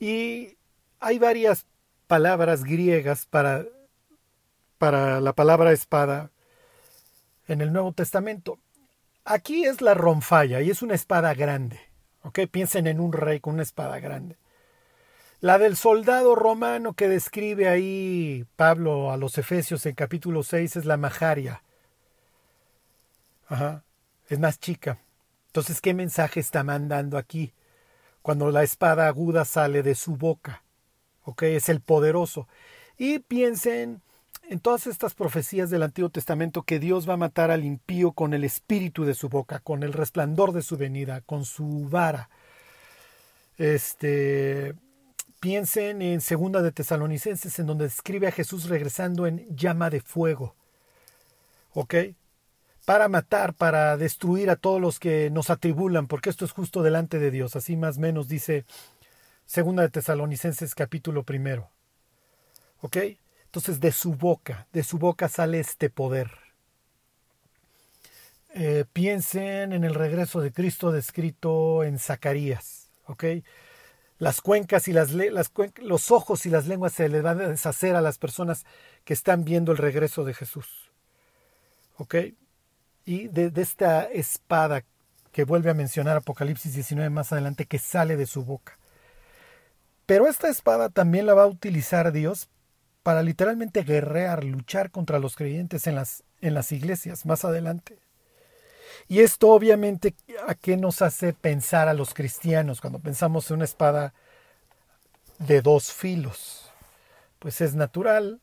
[0.00, 0.56] Y
[1.00, 1.66] hay varias
[2.06, 3.64] palabras griegas para,
[4.78, 6.30] para la palabra espada
[7.46, 8.58] en el Nuevo Testamento.
[9.24, 11.80] Aquí es la ronfalla y es una espada grande.
[12.32, 14.36] Piensen en un rey con una espada grande.
[15.40, 20.84] La del soldado romano que describe ahí Pablo a los Efesios en capítulo 6 es
[20.84, 21.62] la majaria.
[23.48, 23.84] Ajá,
[24.28, 24.98] es más chica.
[25.48, 27.52] Entonces, ¿qué mensaje está mandando aquí?
[28.22, 30.62] Cuando la espada aguda sale de su boca.
[31.26, 31.42] ¿ok?
[31.42, 32.48] Es el poderoso.
[32.96, 34.00] Y piensen
[34.48, 38.34] en todas estas profecías del Antiguo Testamento que Dios va a matar al impío con
[38.34, 42.28] el espíritu de su boca, con el resplandor de su venida, con su vara.
[43.58, 44.74] Este,
[45.40, 50.54] piensen en Segunda de Tesalonicenses, en donde describe a Jesús regresando en llama de fuego.
[51.74, 51.94] ¿Ok?
[52.84, 57.18] Para matar, para destruir a todos los que nos atribulan, porque esto es justo delante
[57.18, 57.56] de Dios.
[57.56, 58.64] Así más o menos dice
[59.44, 61.68] Segunda de Tesalonicenses capítulo primero.
[62.80, 62.96] ¿Ok?
[63.56, 66.30] Entonces de su boca, de su boca sale este poder.
[68.52, 72.90] Eh, piensen en el regreso de Cristo descrito en Zacarías.
[73.06, 73.24] ¿Ok?
[74.18, 78.18] Las cuencas y los ojos y las lenguas se les van a deshacer a las
[78.18, 78.66] personas
[79.04, 80.92] que están viendo el regreso de Jesús.
[83.06, 84.84] Y de, de esta espada
[85.32, 88.76] que vuelve a mencionar Apocalipsis 19 más adelante que sale de su boca.
[90.04, 92.50] Pero esta espada también la va a utilizar Dios
[93.06, 98.00] para literalmente guerrear, luchar contra los creyentes en las, en las iglesias más adelante.
[99.06, 100.16] Y esto obviamente
[100.48, 104.12] a qué nos hace pensar a los cristianos cuando pensamos en una espada
[105.38, 106.72] de dos filos.
[107.38, 108.40] Pues es natural.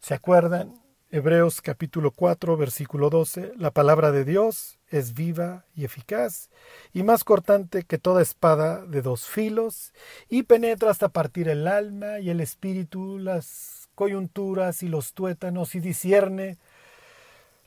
[0.00, 0.78] ¿Se acuerdan?
[1.10, 6.48] Hebreos capítulo 4, versículo 12, la palabra de Dios es viva y eficaz,
[6.92, 9.92] y más cortante que toda espada de dos filos,
[10.28, 15.80] y penetra hasta partir el alma y el espíritu, las coyunturas y los tuétanos, y
[15.80, 16.58] discierne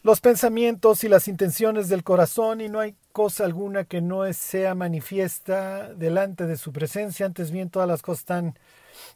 [0.02, 4.74] los pensamientos y las intenciones del corazón, y no hay cosa alguna que no sea
[4.76, 8.58] manifiesta delante de su presencia, antes bien todas las cosas están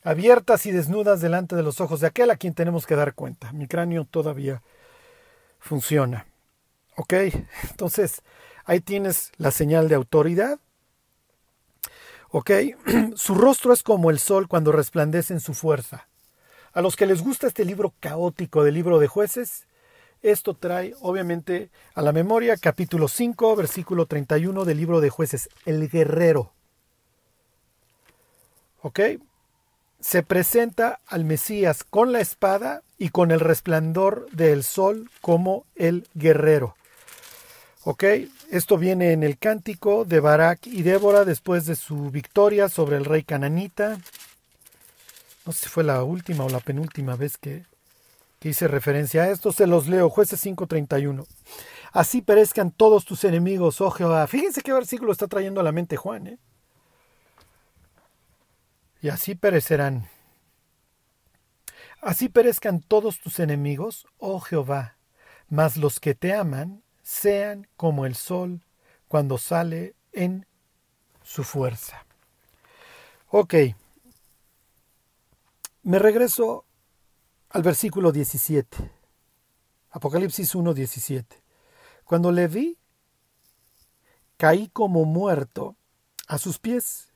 [0.04, 3.54] abiertas y desnudas delante de los ojos de aquel a quien tenemos que dar cuenta.
[3.54, 4.62] Mi cráneo todavía
[5.60, 6.26] funciona.
[6.96, 7.14] ¿Ok?
[7.70, 8.22] Entonces,
[8.66, 10.60] ahí tienes la señal de autoridad.
[12.30, 12.52] ¿Ok?
[13.16, 16.08] Su rostro es como el sol cuando resplandece en su fuerza.
[16.74, 19.68] A los que les gusta este libro caótico del libro de jueces,
[20.24, 25.88] esto trae obviamente a la memoria capítulo 5, versículo 31 del libro de jueces, el
[25.90, 26.54] guerrero.
[28.82, 29.00] ¿Ok?
[30.04, 36.10] se presenta al Mesías con la espada y con el resplandor del sol como el
[36.14, 36.76] guerrero.
[37.86, 38.04] ¿Ok?
[38.50, 43.06] Esto viene en el cántico de Barak y Débora después de su victoria sobre el
[43.06, 44.00] rey cananita.
[45.46, 47.66] No sé si fue la última o la penúltima vez que,
[48.40, 49.52] que hice referencia a esto.
[49.52, 51.26] Se los leo, jueces 5.31.
[51.92, 54.26] Así perezcan todos tus enemigos, oh Jehová.
[54.28, 56.40] Fíjense qué versículo está trayendo a la mente Juan, ¿eh?
[59.04, 60.08] y así perecerán.
[62.02, 64.98] Así perezcan todos tus enemigos, oh Jehová,
[65.50, 68.66] mas los que te aman sean como el sol
[69.08, 70.48] cuando sale en
[71.22, 72.06] su fuerza.
[73.30, 73.56] Ok,
[75.84, 76.66] me regreso
[77.50, 78.92] al versículo 17,
[79.92, 81.44] Apocalipsis 1, 17.
[82.06, 82.80] Cuando le vi,
[84.38, 85.76] caí como muerto
[86.28, 87.10] a sus pies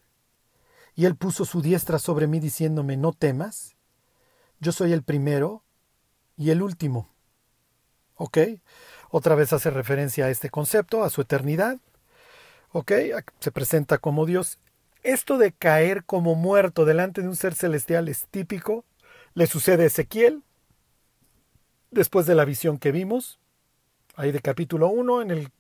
[0.96, 3.76] y él puso su diestra sobre mí diciéndome, no temas,
[4.60, 5.64] yo soy el primero
[6.36, 7.10] y el último.
[8.16, 8.38] ¿Ok?
[9.10, 11.78] Otra vez hace referencia a este concepto, a su eternidad.
[12.72, 12.92] ¿Ok?
[13.40, 14.60] Se presenta como Dios.
[15.04, 18.84] Esto de caer como muerto delante de un ser celestial es típico.
[19.34, 20.44] Le sucede a Ezequiel,
[21.92, 23.40] después de la visión que vimos,
[24.16, 25.52] ahí de capítulo 1, en el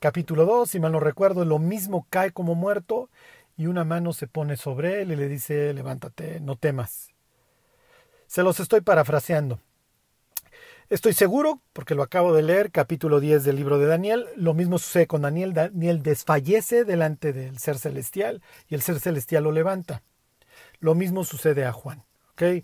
[0.00, 3.10] capítulo 2, si mal no recuerdo, lo mismo cae como muerto
[3.56, 7.10] y una mano se pone sobre él y le dice, levántate, no temas.
[8.26, 9.60] Se los estoy parafraseando.
[10.88, 14.78] Estoy seguro, porque lo acabo de leer, capítulo 10 del libro de Daniel, lo mismo
[14.78, 15.52] sucede con Daniel.
[15.52, 20.02] Daniel desfallece delante del ser celestial y el ser celestial lo levanta.
[20.78, 22.04] Lo mismo sucede a Juan.
[22.32, 22.62] ¿okay?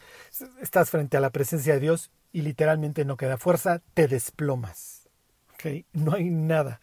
[0.60, 5.08] Estás frente a la presencia de Dios y literalmente no queda fuerza, te desplomas.
[5.54, 5.84] ¿okay?
[5.92, 6.80] No hay nada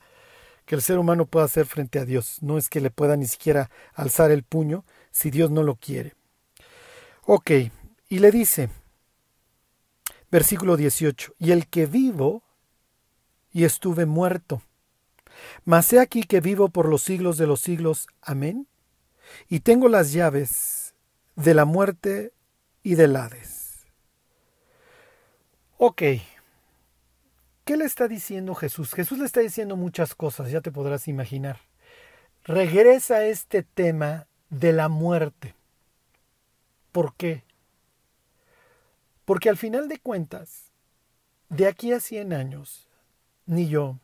[0.65, 2.39] que el ser humano pueda hacer frente a Dios.
[2.41, 6.15] No es que le pueda ni siquiera alzar el puño si Dios no lo quiere.
[7.25, 7.51] Ok,
[8.09, 8.69] y le dice,
[10.31, 12.43] versículo 18, y el que vivo
[13.51, 14.61] y estuve muerto,
[15.65, 18.07] mas he aquí que vivo por los siglos de los siglos.
[18.21, 18.67] Amén.
[19.47, 20.93] Y tengo las llaves
[21.35, 22.33] de la muerte
[22.83, 23.85] y del Hades.
[25.77, 26.01] Ok,
[27.69, 28.95] ¿Qué le está diciendo Jesús?
[28.95, 31.59] Jesús le está diciendo muchas cosas, ya te podrás imaginar.
[32.43, 35.53] Regresa a este tema de la muerte.
[36.91, 37.43] ¿Por qué?
[39.29, 40.71] Porque al final de cuentas,
[41.49, 42.87] de aquí a 100 años,
[43.45, 43.99] ni yo,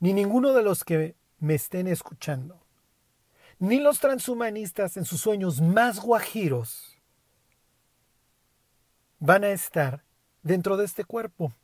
[0.00, 2.60] ni ninguno de los que me estén escuchando,
[3.58, 6.98] ni los transhumanistas en sus sueños más guajiros,
[9.18, 10.04] van a estar
[10.42, 11.54] dentro de este cuerpo.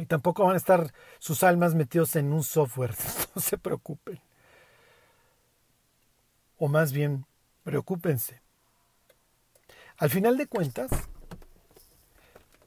[0.00, 2.96] Y tampoco van a estar sus almas metidos en un software,
[3.36, 4.20] no se preocupen.
[6.58, 7.24] O más bien,
[7.62, 8.42] preocúpense.
[10.02, 10.90] Al final de cuentas,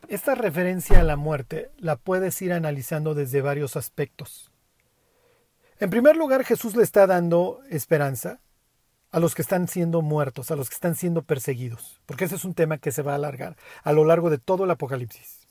[0.08, 4.52] esta referencia a la muerte la puedes ir analizando desde varios aspectos.
[5.82, 8.40] En primer lugar, Jesús le está dando esperanza
[9.12, 12.46] a los que están siendo muertos, a los que están siendo perseguidos, porque ese es
[12.46, 15.46] un tema que se va a alargar a lo largo de todo el Apocalipsis.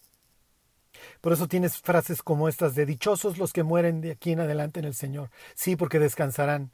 [1.21, 4.81] Por eso tienes frases como estas de dichosos los que mueren de aquí en adelante
[4.81, 5.29] en el Señor.
[5.55, 6.71] Sí, porque descansarán.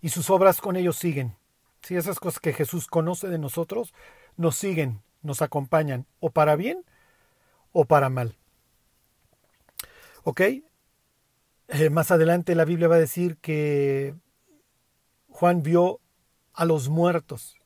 [0.00, 1.36] Y sus obras con ellos siguen.
[1.82, 3.92] Sí, esas cosas que Jesús conoce de nosotros
[4.36, 6.84] nos siguen, nos acompañan, o para bien
[7.72, 8.36] o para mal.
[10.22, 10.40] ¿Ok?
[11.68, 14.14] Eh, más adelante la Biblia va a decir que
[15.28, 16.00] Juan vio
[16.52, 17.56] a los muertos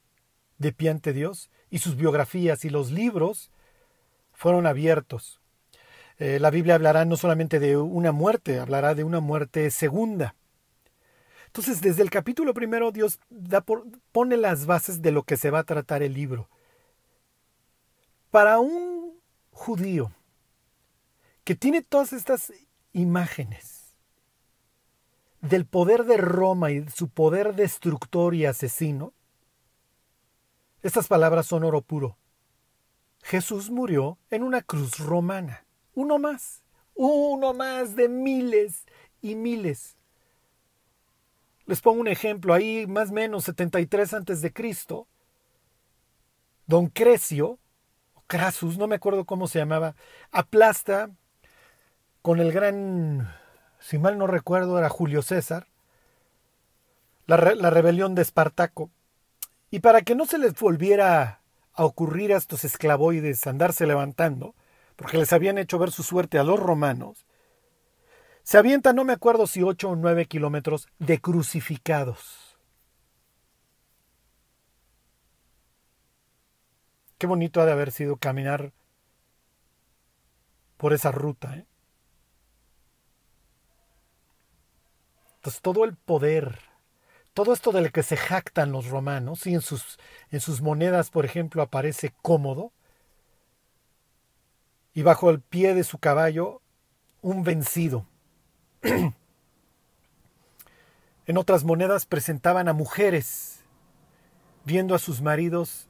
[0.57, 3.51] de pie ante Dios y sus biografías y los libros
[4.33, 5.41] fueron abiertos.
[6.19, 10.35] Eh, la Biblia hablará no solamente de una muerte, hablará de una muerte segunda.
[11.47, 13.65] Entonces, desde el capítulo primero, Dios da
[14.13, 16.49] pone las bases de lo que se va a tratar el libro.
[18.31, 19.19] Para un
[19.53, 20.13] judío
[21.45, 22.53] que tiene todas estas
[22.93, 23.97] imágenes
[25.41, 29.13] del poder de Roma y su poder destructor y asesino,
[30.83, 32.17] estas palabras son oro puro.
[33.23, 35.65] Jesús murió en una cruz romana.
[35.95, 36.63] Uno más,
[36.95, 38.85] uno más de miles
[39.21, 39.97] y miles.
[41.67, 45.07] Les pongo un ejemplo, ahí más o menos 73 antes de Cristo,
[46.67, 47.59] Don Cresio,
[48.29, 49.97] Crasus, no me acuerdo cómo se llamaba,
[50.31, 51.11] aplasta
[52.23, 53.35] con el gran,
[53.81, 55.67] si mal no recuerdo, era Julio César,
[57.27, 58.91] la, rebelión de Espartaco.
[59.71, 61.41] Y para que no se les volviera
[61.73, 64.55] a ocurrir a estos esclavoides andarse levantando,
[64.97, 67.27] porque les habían hecho ver su suerte a los romanos,
[68.43, 72.48] se avienta, no me acuerdo si ocho o nueve kilómetros de crucificados.
[77.19, 78.73] Qué bonito ha de haber sido caminar
[80.77, 81.57] por esa ruta.
[81.57, 81.67] ¿eh?
[85.37, 86.61] Entonces todo el poder,
[87.35, 89.99] todo esto del que se jactan los romanos, y en sus,
[90.31, 92.73] en sus monedas, por ejemplo, aparece cómodo,
[94.95, 96.63] y bajo el pie de su caballo
[97.21, 98.07] un vencido.
[101.27, 103.61] en otras monedas presentaban a mujeres
[104.65, 105.88] viendo a sus maridos,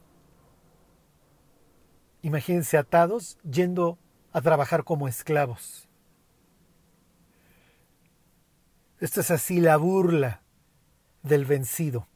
[2.23, 3.99] imagínense atados, yendo
[4.33, 5.89] a trabajar como esclavos.
[9.01, 10.43] Esto es así la burla
[11.23, 12.09] del vencido.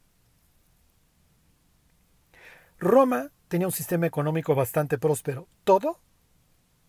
[2.77, 5.99] Roma tenía un sistema económico bastante próspero, todo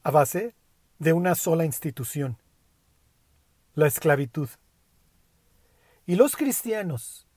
[0.02, 0.54] a base
[0.98, 2.38] de una sola institución,
[3.74, 4.48] la esclavitud.
[6.06, 7.28] Y los cristianos,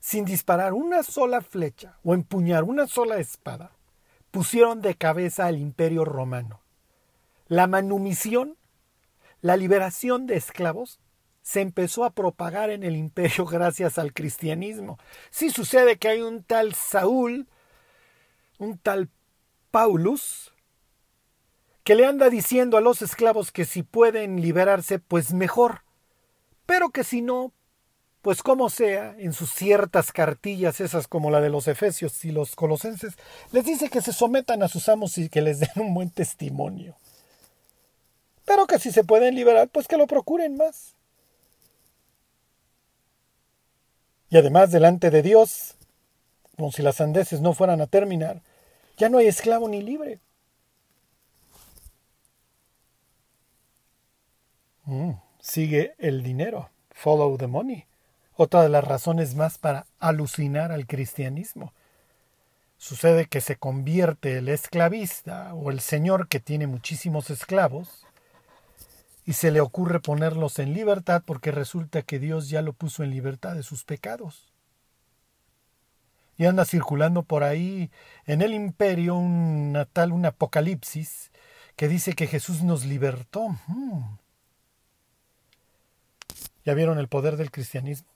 [0.00, 3.72] sin disparar una sola flecha o empuñar una sola espada,
[4.30, 6.60] pusieron de cabeza al imperio romano.
[7.48, 8.56] La manumisión,
[9.40, 11.00] la liberación de esclavos,
[11.42, 14.98] se empezó a propagar en el imperio gracias al cristianismo.
[15.30, 17.48] Sí sucede que hay un tal Saúl,
[18.58, 19.08] un tal
[19.70, 20.52] Paulus,
[21.84, 25.82] que le anda diciendo a los esclavos que si pueden liberarse, pues mejor,
[26.66, 27.52] pero que si no,
[28.22, 32.54] pues como sea, en sus ciertas cartillas, esas como la de los Efesios y los
[32.54, 33.14] Colosenses,
[33.52, 36.96] les dice que se sometan a sus amos y que les den un buen testimonio.
[38.44, 40.96] Pero que si se pueden liberar, pues que lo procuren más.
[44.28, 45.76] Y además, delante de Dios,
[46.56, 48.42] como si las sandeces no fueran a terminar,
[48.98, 50.20] ya no hay esclavo ni libre.
[54.84, 56.70] Mm, sigue el dinero.
[56.90, 57.86] Follow the money.
[58.42, 61.74] Otra de las razones más para alucinar al cristianismo.
[62.78, 68.06] Sucede que se convierte el esclavista o el señor que tiene muchísimos esclavos
[69.26, 73.10] y se le ocurre ponerlos en libertad porque resulta que Dios ya lo puso en
[73.10, 74.50] libertad de sus pecados.
[76.38, 77.90] Y anda circulando por ahí
[78.24, 81.30] en el imperio un natal, un apocalipsis
[81.76, 83.50] que dice que Jesús nos libertó.
[83.66, 84.16] Mm.
[86.64, 88.08] ¿Ya vieron el poder del cristianismo?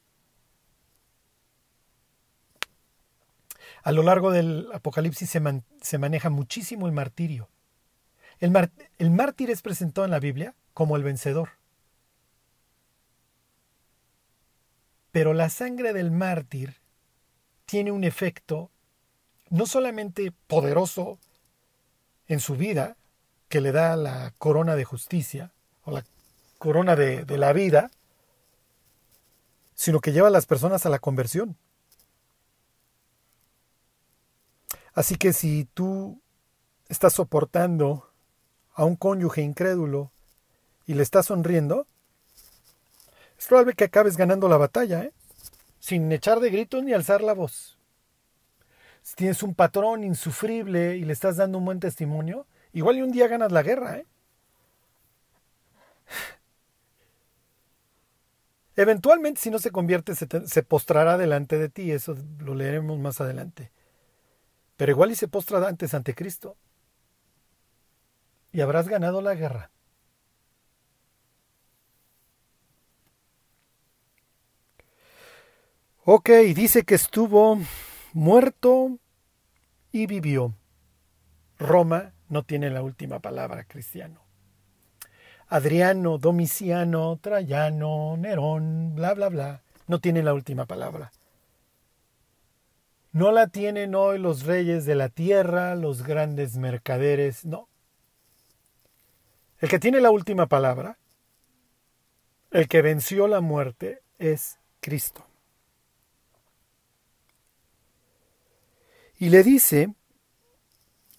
[3.85, 7.51] A lo largo del Apocalipsis se, maneja muchísimo el martirio.
[8.41, 8.51] El,
[9.11, 11.51] mártir es presentado en la Biblia como el vencedor.
[15.13, 16.77] Pero la sangre del mártir
[17.67, 18.71] tiene un efecto
[19.51, 21.19] no solamente poderoso
[22.27, 22.97] en su vida,
[23.51, 25.53] que le da la corona de justicia
[25.85, 26.07] o la
[26.57, 27.91] corona de la vida,
[29.75, 31.59] sino que lleva a las personas a la conversión.
[34.95, 36.21] Así que si tú
[36.89, 38.11] estás soportando
[38.75, 40.13] a un cónyuge incrédulo
[40.87, 41.87] y le estás sonriendo,
[43.39, 45.13] es probable que acabes ganando la batalla, ¿eh?
[45.81, 47.79] sin echar de gritos ni alzar la voz.
[49.03, 53.13] Si tienes un patrón insufrible y le estás dando un buen testimonio, igual y un
[53.13, 53.99] día ganas la guerra.
[53.99, 54.07] ¿eh?
[58.77, 61.93] Eventualmente, si no se convierte, se, postrará delante de ti.
[61.93, 63.71] Eso lo leeremos más adelante.
[64.77, 66.57] Pero igual y se postra antes ante Cristo.
[68.53, 69.71] Y habrás ganado la guerra.
[76.05, 77.59] Ok, dice que estuvo
[78.13, 78.99] muerto
[79.91, 80.55] y vivió.
[81.59, 84.21] Roma no tiene la última palabra, cristiano.
[85.49, 91.13] Adriano, Domiciano, Traiano, Nerón, bla, bla, bla, no tienen la última palabra.
[93.15, 97.69] No la tienen hoy los reyes de la tierra, los grandes mercaderes, no.
[99.61, 100.99] El que tiene la última palabra,
[102.51, 105.25] el que venció la muerte, es Cristo.
[109.17, 109.95] Y le dice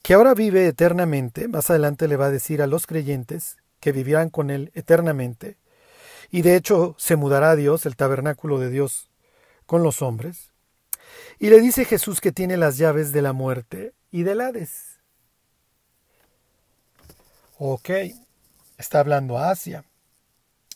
[0.03, 4.29] que ahora vive eternamente, más adelante le va a decir a los creyentes que vivirán
[4.29, 5.55] con él eternamente,
[6.29, 9.09] y de hecho se mudará Dios, el tabernáculo de Dios,
[9.65, 10.54] con los hombres.
[11.39, 14.99] Y le dice Jesús que tiene las llaves de la muerte y del Hades.
[17.57, 17.89] Ok,
[18.77, 19.83] está hablando a Asia.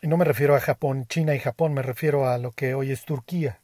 [0.02, 2.92] Y no me refiero a Japón, China y Japón, me refiero a lo que hoy
[2.92, 3.60] es Turquía.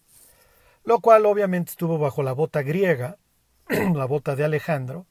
[0.84, 3.18] Lo cual obviamente estuvo bajo la bota griega,
[3.68, 5.06] la bota de Alejandro,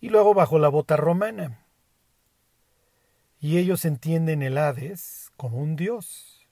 [0.00, 1.66] y luego bajo la bota romana
[3.40, 6.46] y ellos entienden el Hades como un dios.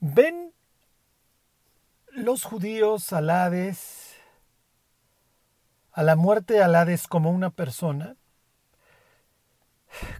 [0.00, 0.52] ¿Ven
[2.16, 4.14] los judíos al Hades
[5.92, 8.16] a la muerte al Hades como una persona,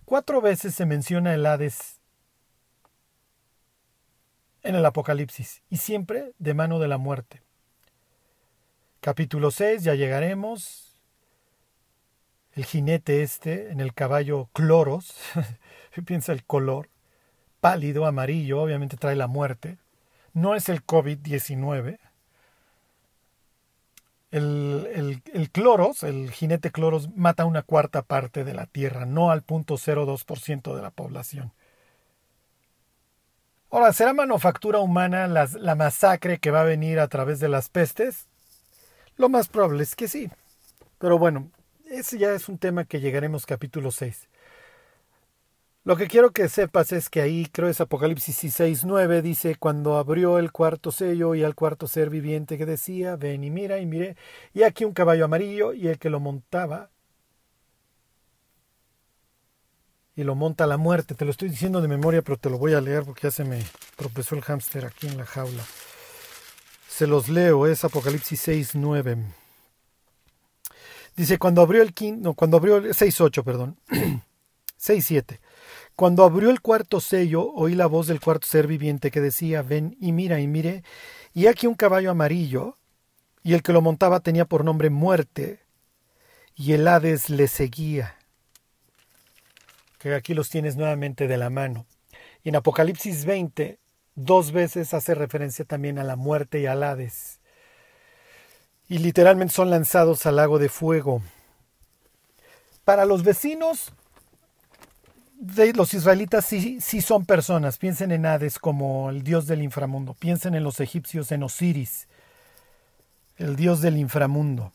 [0.07, 2.01] cuatro veces se menciona el Hades
[4.63, 7.43] en el Apocalipsis y siempre de mano de la muerte.
[9.01, 10.99] Capítulo 6, ya llegaremos.
[12.53, 15.15] El jinete este en el caballo cloros,
[16.07, 16.89] piensa el color,
[17.61, 19.77] pálido, amarillo, obviamente trae la muerte.
[20.37, 21.99] No es el COVID-19,
[24.33, 29.41] el, el, cloros, el jinete cloros, mata una cuarta parte de la Tierra, no al
[29.41, 31.55] punto 0,2% de la población.
[33.71, 38.27] Ahora, ¿será manufactura humana la masacre que va a venir a través de las pestes?
[39.17, 40.31] Lo más probable es que sí.
[40.99, 41.51] Pero bueno,
[41.91, 44.29] ese ya es un tema que llegaremos capítulo 6.
[45.87, 50.41] Lo que quiero que sepas es que ahí, creo es Apocalipsis 6.9, dice, cuando abrió
[50.41, 54.17] el cuarto sello y al cuarto ser viviente que decía, ven y mira y mire,
[54.53, 56.91] y aquí un caballo amarillo y el que lo montaba,
[60.17, 61.15] y lo monta la muerte.
[61.15, 63.45] Te lo estoy diciendo de memoria, pero te lo voy a leer porque ya se
[63.45, 63.63] me
[63.95, 65.63] tropezó el hámster aquí en la jaula.
[66.89, 69.25] Se los leo, es Apocalipsis 6.9.
[71.15, 73.79] Dice, cuando abrió el quinto, no, cuando abrió el 6.8, perdón,
[74.81, 75.39] 6.7.
[75.97, 79.97] Cuando abrió el cuarto sello, oí la voz del cuarto ser viviente que decía, ven
[79.99, 80.85] y mira y mire,
[81.33, 82.77] y aquí un caballo amarillo,
[83.43, 85.61] y el que lo montaba tenía por nombre muerte,
[86.55, 88.15] y el Hades le seguía.
[89.99, 91.87] Que aquí los tienes nuevamente de la mano.
[92.45, 93.79] Y en Apocalipsis 20,
[94.15, 97.41] dos veces hace referencia también a la muerte y al Hades.
[98.87, 101.23] Y literalmente son lanzados al lago de fuego.
[102.85, 103.93] Para los vecinos
[105.75, 107.79] los israelitas sí, sí son personas.
[107.79, 110.15] Piensen en Hades como el dios del inframundo.
[110.15, 112.09] Piensen en los egipcios en Osiris,
[113.37, 114.73] el dios del inframundo.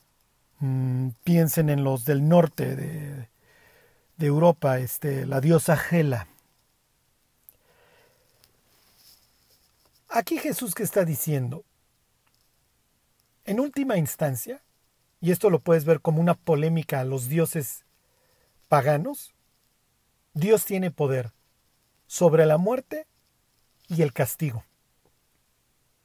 [0.59, 3.27] Mm, piensen en los del norte de,
[4.19, 6.27] Europa, este, la diosa Gela.
[10.09, 11.63] Aquí Jesús que está diciendo,
[13.45, 14.61] en última instancia,
[15.19, 17.83] y esto lo puedes ver como una polémica a los dioses
[18.67, 19.33] paganos,
[20.33, 21.31] Dios tiene poder
[22.07, 23.05] sobre la muerte
[23.89, 24.63] y el castigo.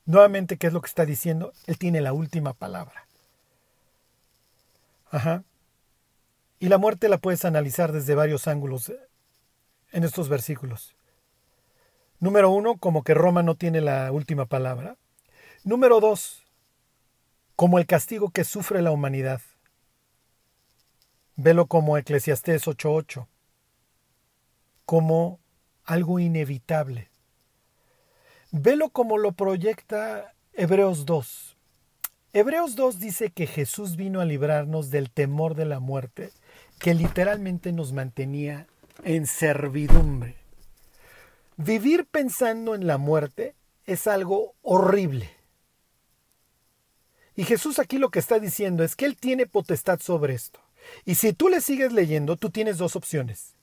[0.04, 1.52] Nuevamente, ¿qué es lo que está diciendo?
[1.66, 3.06] Él tiene la última palabra.
[5.10, 5.44] Ajá.
[6.58, 8.92] Y la muerte la puedes analizar desde varios ángulos
[9.92, 10.96] en estos versículos.
[12.18, 14.96] Número uno, como que Roma no tiene la última palabra.
[15.64, 16.44] Número dos,
[17.54, 19.40] como el castigo que sufre la humanidad.
[21.36, 23.26] Velo como Eclesiastés 8.8
[24.86, 25.40] como
[25.84, 27.10] algo inevitable.
[28.52, 31.56] Velo como lo proyecta Hebreos 2.
[32.32, 36.30] Hebreos 2 dice que Jesús vino a librarnos del temor de la muerte,
[36.78, 38.66] que literalmente nos mantenía
[39.02, 40.36] en servidumbre.
[41.56, 43.54] Vivir pensando en la muerte
[43.86, 45.30] es algo horrible.
[47.34, 50.60] Y Jesús aquí lo que está diciendo es que Él tiene potestad sobre esto.
[51.04, 53.55] Y si tú le sigues leyendo, tú tienes dos opciones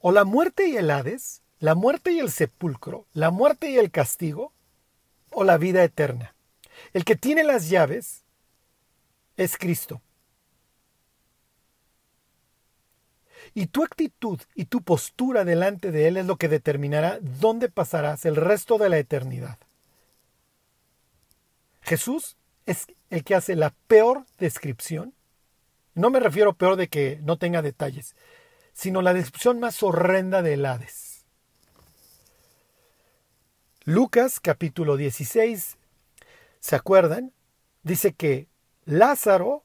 [0.00, 3.90] o la muerte y el Hades, la muerte y el sepulcro, la muerte y el
[3.90, 4.52] castigo,
[5.30, 6.34] o la vida eterna.
[6.92, 8.24] El que tiene las llaves
[9.36, 10.00] es Cristo.
[13.54, 18.24] Y tu actitud y tu postura delante de Él es lo que determinará dónde pasarás
[18.24, 19.58] el resto de la eternidad.
[21.82, 22.36] Jesús
[22.66, 25.14] es el que hace la peor descripción.
[25.94, 28.14] No me refiero peor de que no tenga detalles,
[28.72, 31.24] sino la descripción más horrenda del Hades.
[33.84, 35.76] Lucas capítulo 16,
[36.60, 37.32] ¿se acuerdan?
[37.82, 38.48] Dice que
[38.84, 39.64] Lázaro,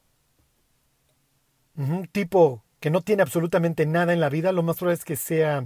[1.76, 5.16] un tipo que no tiene absolutamente nada en la vida, lo más probable es que
[5.16, 5.66] sea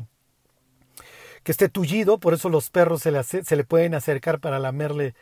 [1.43, 5.15] que esté tullido, por eso los perros se le, se le pueden acercar para lamerle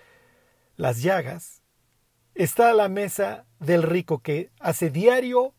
[0.75, 1.61] las llagas.
[2.33, 5.53] Está a la mesa del rico que hace diario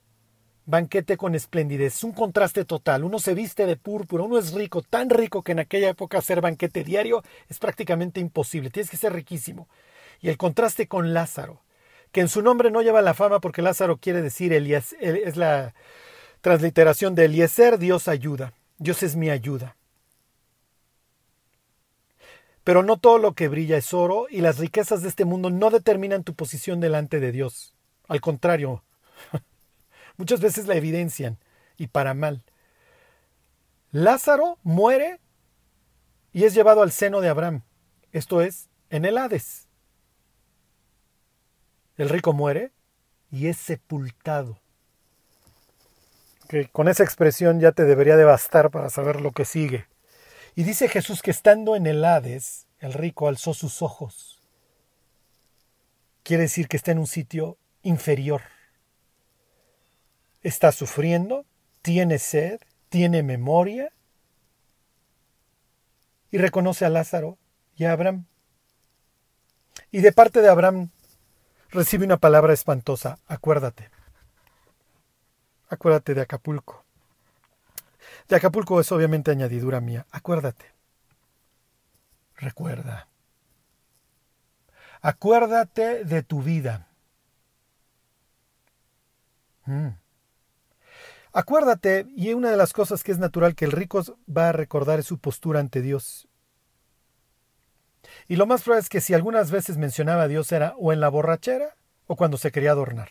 [0.69, 1.97] banquete con esplendidez.
[1.97, 3.03] Es un contraste total.
[3.03, 6.43] Uno se viste de púrpura, uno es rico, tan rico que en aquella época hacer
[6.43, 8.69] banquete diario es prácticamente imposible.
[8.69, 9.67] Tienes que ser riquísimo.
[10.21, 11.63] Y el contraste con Lázaro,
[12.13, 15.75] que en su nombre no lleva la fama porque Lázaro quiere decir Elías, es la
[16.43, 18.53] transliteración de Eliezer, Dios ayuda.
[18.77, 19.77] Dios es mi ayuda.
[22.63, 25.71] Pero no todo lo que brilla es oro y las riquezas de este mundo no
[25.71, 27.73] determinan tu posición delante de Dios.
[28.07, 28.85] Al contrario,
[30.19, 31.39] Muchas veces la evidencian
[31.79, 32.45] y para mal.
[33.91, 35.21] Lázaro muere
[36.33, 37.63] y es llevado al seno de Abraham,
[38.13, 39.67] esto es, en el Hades.
[41.97, 42.73] El rico muere
[43.31, 44.61] y es sepultado.
[46.49, 49.87] Que con esa expresión ya te debería de bastar para saber lo que sigue.
[50.55, 54.43] Y dice Jesús que estando en el Hades, el rico alzó sus ojos.
[56.23, 58.43] Quiere decir que está en un sitio inferior.
[60.43, 61.45] Está sufriendo,
[61.83, 63.93] tiene sed, tiene memoria
[66.31, 67.39] y reconoce a Lázaro
[67.77, 68.27] y a Abraham.
[69.91, 70.91] Y de parte de Abraham
[71.71, 73.91] recibe una palabra espantosa, acuérdate.
[75.69, 76.85] Acuérdate de Acapulco.
[78.29, 80.67] De Acapulco es obviamente añadidura mía, acuérdate.
[82.37, 83.09] Recuerda.
[85.01, 86.89] Acuérdate de tu vida.
[89.67, 89.89] Mm.
[91.39, 94.99] Acuérdate, y una de las cosas que es natural que el rico va a recordar
[94.99, 96.27] es su postura ante Dios.
[98.27, 100.99] Y lo más probable es que si algunas veces mencionaba a Dios era o en
[100.99, 101.77] la borrachera
[102.09, 103.11] o cuando se quería adornar.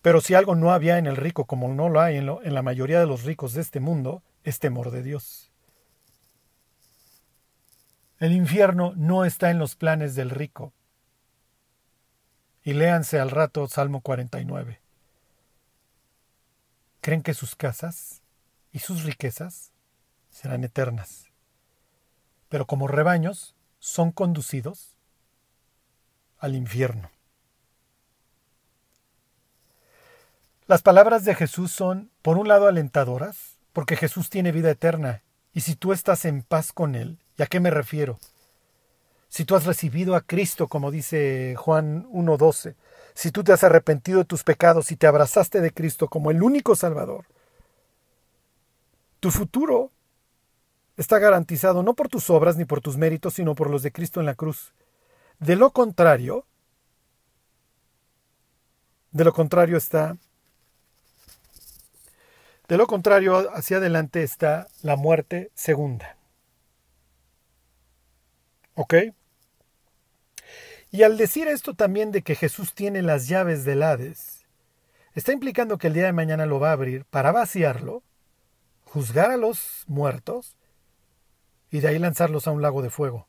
[0.00, 2.62] Pero si algo no había en el rico como no lo hay en, en la
[2.62, 5.52] mayoría de los ricos de este mundo, es temor de Dios.
[8.18, 10.72] El infierno no está en los planes del rico.
[12.62, 14.83] Y léanse al rato Salmo 49
[17.04, 18.22] creen que sus casas
[18.72, 19.72] y sus riquezas
[20.30, 21.26] serán eternas.
[22.48, 24.96] Pero como rebaños son conducidos
[26.38, 27.10] al infierno.
[30.66, 35.60] Las palabras de Jesús son, por un lado, alentadoras, porque Jesús tiene vida eterna, y
[35.60, 38.18] si tú estás en paz con Él, ¿y a qué me refiero?
[39.28, 42.76] Si tú has recibido a Cristo, como dice Juan 1.12,
[43.14, 46.42] si tú te has arrepentido de tus pecados y te abrazaste de Cristo como el
[46.42, 47.26] único Salvador,
[49.20, 49.90] tu futuro
[50.96, 54.20] está garantizado no por tus obras ni por tus méritos, sino por los de Cristo
[54.20, 54.74] en la cruz.
[55.38, 56.44] De lo contrario,
[59.12, 60.16] de lo contrario está,
[62.68, 66.16] de lo contrario hacia adelante está la muerte segunda.
[68.74, 68.94] ¿Ok?
[70.94, 74.46] Y al decir esto también de que Jesús tiene las llaves del Hades,
[75.16, 78.04] está implicando que el día de mañana lo va a abrir para vaciarlo,
[78.84, 80.54] juzgar a los muertos
[81.72, 83.26] y de ahí lanzarlos a un lago de fuego.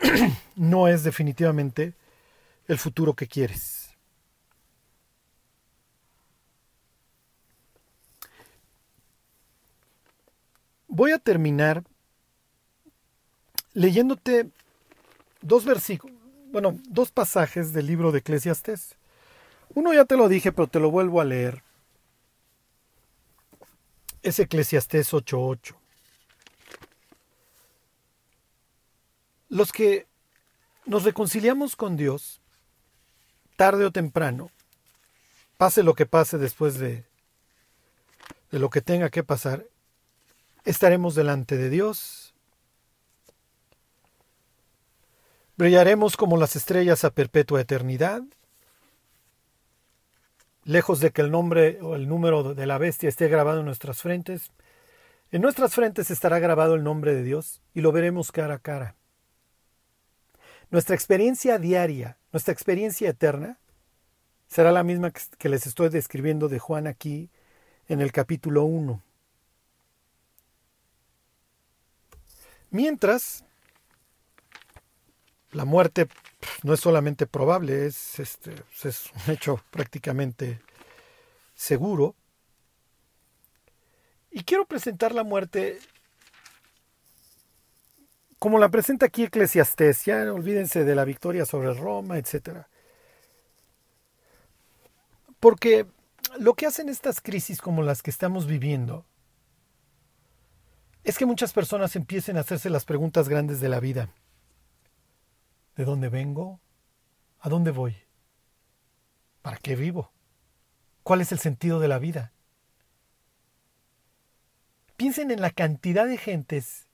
[0.56, 1.94] no es definitivamente
[2.66, 3.90] el futuro que quieres.
[10.88, 11.84] Voy a terminar
[13.72, 14.50] leyéndote
[15.44, 16.13] dos versículos,
[16.54, 18.94] bueno, dos pasajes del libro de Eclesiastés.
[19.74, 21.64] Uno ya te lo dije, pero te lo vuelvo a leer.
[24.22, 25.74] Es Eclesiastés 8:8.
[29.48, 30.06] Los que
[30.86, 32.40] nos reconciliamos con Dios,
[33.56, 34.52] tarde o temprano,
[35.56, 37.04] pase lo que pase después de,
[38.52, 39.66] de lo que tenga que pasar,
[40.64, 42.23] estaremos delante de Dios
[45.56, 48.22] Brillaremos como las estrellas a perpetua eternidad.
[50.64, 54.02] Lejos de que el nombre o el número de la bestia esté grabado en nuestras
[54.02, 54.50] frentes,
[55.30, 58.96] en nuestras frentes estará grabado el nombre de Dios y lo veremos cara a cara.
[60.70, 63.58] Nuestra experiencia diaria, nuestra experiencia eterna,
[64.48, 67.30] será la misma que les estoy describiendo de Juan aquí
[67.86, 69.02] en el capítulo 1.
[72.70, 73.44] Mientras,
[75.54, 76.08] la muerte
[76.62, 78.52] no es solamente probable, es, este,
[78.82, 80.60] es un hecho prácticamente
[81.54, 82.14] seguro.
[84.30, 85.78] Y quiero presentar la muerte
[88.38, 92.66] como la presenta aquí Eclesiastés, ya olvídense de la victoria sobre Roma, etc.
[95.40, 95.86] Porque
[96.38, 99.06] lo que hacen estas crisis como las que estamos viviendo
[101.04, 104.10] es que muchas personas empiecen a hacerse las preguntas grandes de la vida.
[105.76, 106.60] ¿De dónde vengo?
[107.40, 107.96] ¿A dónde voy?
[109.42, 110.12] ¿Para qué vivo?
[111.02, 112.32] ¿Cuál es el sentido de la vida?
[114.96, 116.86] Piensen en la cantidad de gentes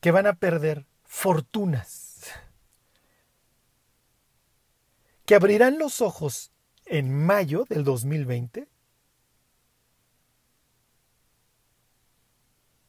[0.00, 2.20] que van a perder fortunas,
[5.24, 6.52] que abrirán los ojos
[6.86, 8.68] en mayo del 2020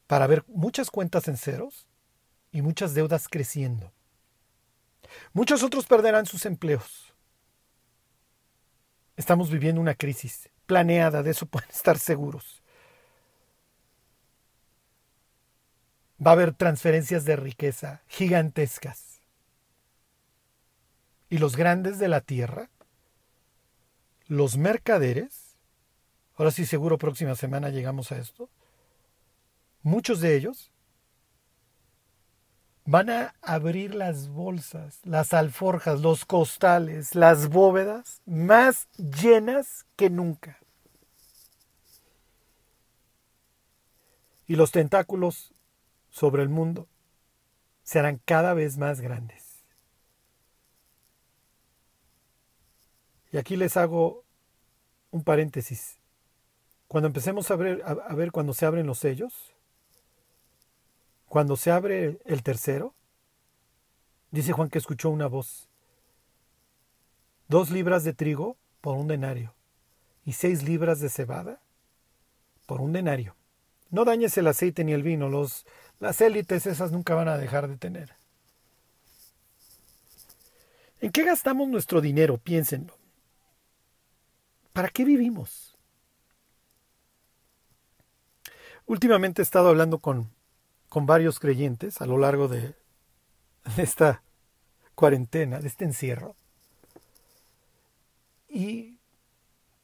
[0.08, 1.88] para ver muchas cuentas en ceros
[2.51, 3.93] y muchas deudas creciendo.
[5.34, 7.13] Muchos otros perderán sus empleos.
[9.16, 12.61] Estamos viviendo una crisis planeada, de eso pueden estar seguros.
[16.26, 19.22] Va a haber transferencias de riqueza gigantescas.
[21.28, 22.70] y los grandes de la tierra,
[24.28, 25.57] los mercaderes,
[26.36, 28.49] ahora sí seguro próxima semana llegamos a esto,
[29.82, 30.72] muchos de ellos
[32.86, 40.59] van a abrir las bolsas, las alforjas, los costales, las bóvedas más llenas que nunca.
[44.47, 45.51] Y los tentáculos
[46.11, 46.88] sobre el mundo
[47.83, 49.63] serán cada vez más grandes.
[53.31, 54.23] Y aquí les hago
[55.09, 55.97] un paréntesis.
[56.88, 59.55] Cuando empecemos a ver, a, ver cuando se abren los sellos,
[61.28, 62.93] cuando se abre el tercero,
[64.32, 65.69] dice Juan que escuchó una voz.
[67.47, 69.53] Dos libras de trigo por un denario
[70.26, 71.61] y seis libras de cebada
[72.65, 73.36] por un denario.
[73.91, 75.65] No dañes el aceite ni el vino, los,
[75.99, 78.13] las élites esas nunca van a dejar de tener.
[81.01, 82.38] ¿En qué gastamos nuestro dinero?
[82.38, 82.97] Piénsenlo.
[84.73, 85.78] ¿Para qué vivimos?
[88.88, 90.34] Últimamente he estado hablando con,
[90.96, 92.74] con varios creyentes a lo largo de,
[93.76, 94.24] esta
[94.96, 96.38] cuarentena, de este encierro.
[98.48, 98.98] Y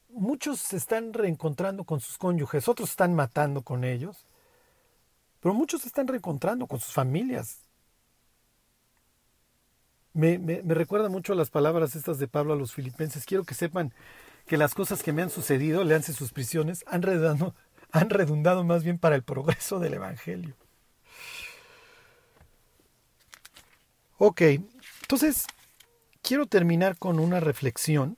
[0.08, 4.24] muchos se están reencontrando con sus cónyuges, otros están matando con ellos,
[5.40, 7.58] pero muchos se están reencontrando con sus familias.
[10.14, 13.26] Me recuerda mucho a las palabras estas de Pablo a los filipenses.
[13.26, 13.92] Quiero que sepan
[14.46, 17.54] que las cosas que me han sucedido, leanse sus prisiones, han redundado,
[17.90, 20.56] han redundado más bien para el progreso del Evangelio.
[24.24, 24.40] Ok,
[25.00, 25.46] entonces
[26.22, 28.16] quiero terminar con una reflexión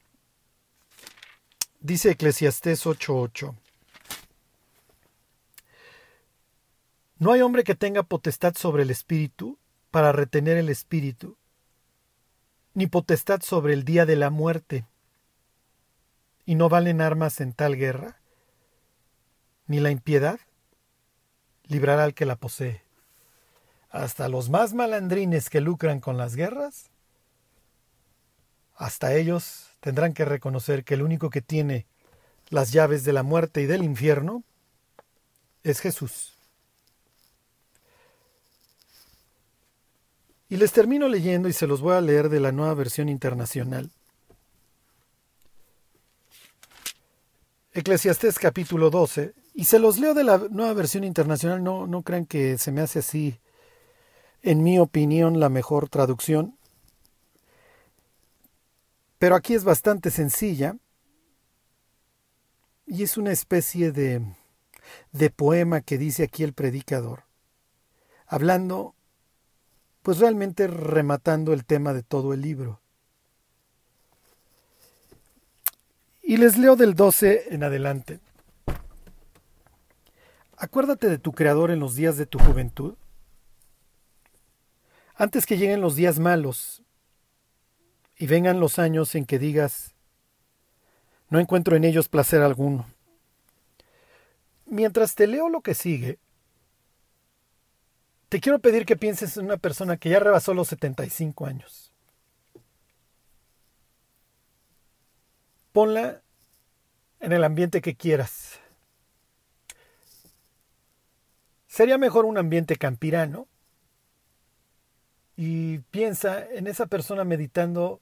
[1.81, 3.55] Dice Eclesiastés 8:8.
[7.19, 9.59] No hay hombre que tenga potestad sobre el espíritu
[9.91, 11.39] para retener el espíritu,
[12.75, 14.85] ni potestad sobre el día de la muerte.
[16.45, 18.21] Y no valen armas en tal guerra,
[19.69, 20.39] ni la impiedad
[21.63, 22.84] librará al que la posee.
[23.95, 26.91] Hasta los más malandrines que lucran con las guerras,
[28.75, 31.87] hasta ellos tendrán que reconocer que el único que tiene
[32.49, 34.43] las llaves de la muerte y del infierno
[35.63, 36.35] es Jesús.
[40.49, 43.93] Y les termino leyendo y se los voy a leer de la nueva versión internacional.
[47.73, 52.27] Eclesiastés capítulo 12, y se los leo de la nueva versión internacional, no, no crean
[52.27, 53.39] que se me hace así,
[54.45, 56.57] en mi opinión, la mejor traducción
[59.25, 60.77] pero aquí es bastante sencilla
[62.87, 64.21] y es una especie de,
[65.13, 67.25] de poema que dice aquí el predicador,
[68.27, 68.95] hablando,
[70.03, 72.83] pues realmente rematando el tema de todo el libro.
[76.23, 78.21] Y les leo del 12 en adelante.
[80.59, 82.95] Acuérdate de tu Creador en los días de tu juventud,
[85.15, 86.83] antes que lleguen los días malos
[88.17, 89.95] y vengan los años en que digas,
[91.29, 92.87] no encuentro en ellos placer alguno.
[94.67, 96.19] Mientras te leo lo que sigue,
[98.29, 101.93] te quiero pedir que pienses en una persona que ya rebasó los 75 años.
[105.73, 106.23] Ponla
[107.21, 108.61] en el ambiente que quieras.
[111.67, 113.49] Sería mejor un ambiente campirano
[115.37, 118.01] y piensa en esa persona meditando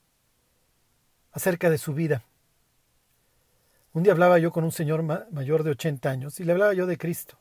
[1.31, 2.23] acerca de su vida.
[3.93, 6.85] Un día hablaba yo con un señor mayor de 80 años y le hablaba yo
[6.85, 7.37] de Cristo.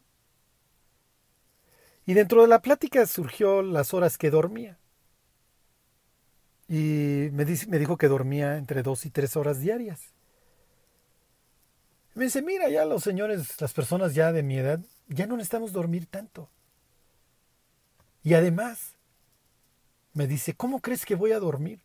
[2.05, 4.79] Y dentro de la plática surgió las horas que dormía.
[6.69, 10.13] Y me, me dijo que dormía entre dos y tres horas diarias.
[12.15, 15.73] me dice, mira, ya los señores, las personas ya de mi edad, ya no necesitamos
[15.73, 16.49] dormir tanto.
[18.25, 18.92] Y además,
[20.15, 21.81] me dice, ¿cómo crees que voy a dormir?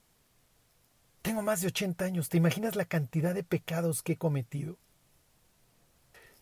[1.22, 4.78] Tengo más de 80 años, ¿te imaginas la cantidad de pecados que he cometido?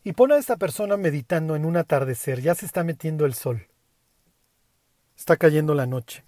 [0.03, 3.67] Y pone a esta persona meditando en un atardecer, ya se está metiendo el sol.
[5.17, 6.23] Está cayendo la noche.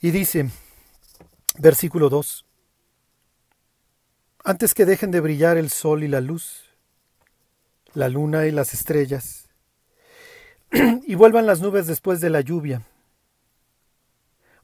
[0.00, 0.50] Y dice,
[1.58, 2.44] versículo 2,
[4.42, 6.64] antes que dejen de brillar el sol y la luz,
[7.94, 9.48] la luna y las estrellas,
[11.06, 12.82] y vuelvan las nubes después de la lluvia,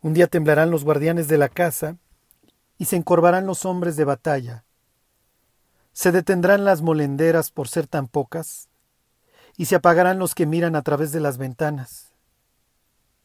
[0.01, 1.97] un día temblarán los guardianes de la casa
[2.77, 4.65] y se encorvarán los hombres de batalla.
[5.93, 8.69] Se detendrán las molenderas por ser tan pocas
[9.57, 12.15] y se apagarán los que miran a través de las ventanas.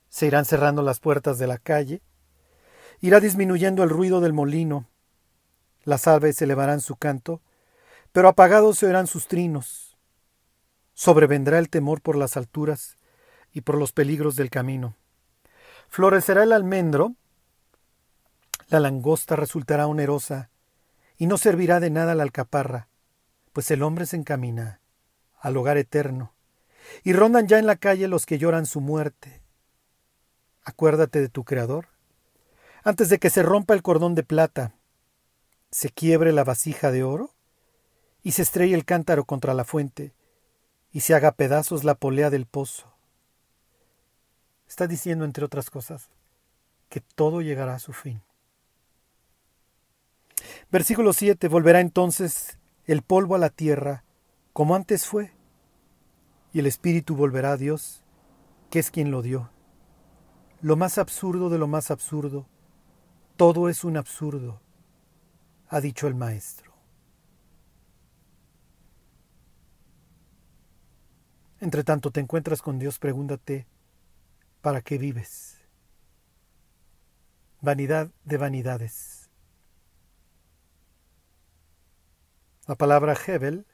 [0.10, 2.02] Se irán cerrando las puertas de la calle
[3.04, 4.88] Irá disminuyendo el ruido del molino,
[5.84, 7.42] las aves elevarán su canto,
[8.14, 9.98] pero apagados se oirán sus trinos.
[10.94, 12.98] Sobrevendrá el temor por las alturas
[13.52, 14.96] y por los peligros del camino.
[15.94, 17.14] Florecerá el almendro,
[18.70, 20.50] la langosta resultará onerosa,
[21.18, 22.88] y no servirá de nada la alcaparra,
[23.52, 24.82] pues el hombre se encamina
[25.40, 26.34] al hogar eterno,
[27.04, 29.44] y rondan ya en la calle los que lloran su muerte.
[30.64, 31.90] Acuérdate de tu Creador,
[32.84, 34.74] antes de que se rompa el cordón de plata,
[35.70, 37.36] se quiebre la vasija de oro,
[38.24, 40.16] y se estrelle el cántaro contra la fuente,
[40.92, 42.93] y se haga pedazos la polea del pozo.
[44.74, 46.10] Está diciendo, entre otras cosas,
[46.90, 48.24] que todo llegará a su fin.
[50.72, 51.48] Versículo 7.
[51.48, 54.04] Volverá entonces el polvo a la tierra,
[54.52, 55.32] como antes fue,
[56.54, 58.04] y el espíritu volverá a Dios,
[58.72, 59.52] que es quien lo dio.
[60.60, 62.48] Lo más absurdo de lo más absurdo,
[63.38, 64.60] todo es un absurdo,
[65.70, 66.74] ha dicho el maestro.
[71.60, 73.68] Entre tanto te encuentras con Dios, pregúntate,
[74.64, 75.58] ¿para qué vives?
[77.60, 79.30] Vanidad de vanidades.
[82.66, 83.66] La palabra Hebel,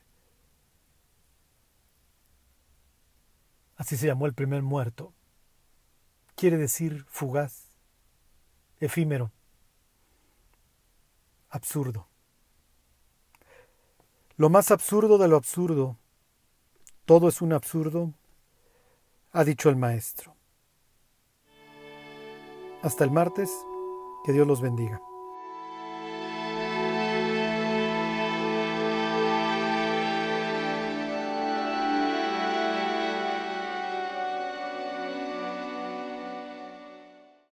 [3.77, 5.13] así se llamó el primer muerto,
[6.35, 7.67] quiere decir fugaz,
[8.79, 9.31] efímero,
[11.49, 12.07] absurdo.
[14.37, 15.99] Lo más absurdo de lo absurdo,
[17.05, 18.11] todo es un absurdo,
[19.31, 20.38] ha dicho el maestro.
[22.81, 23.67] Hasta el martes,
[24.23, 25.01] que Dios los bendiga.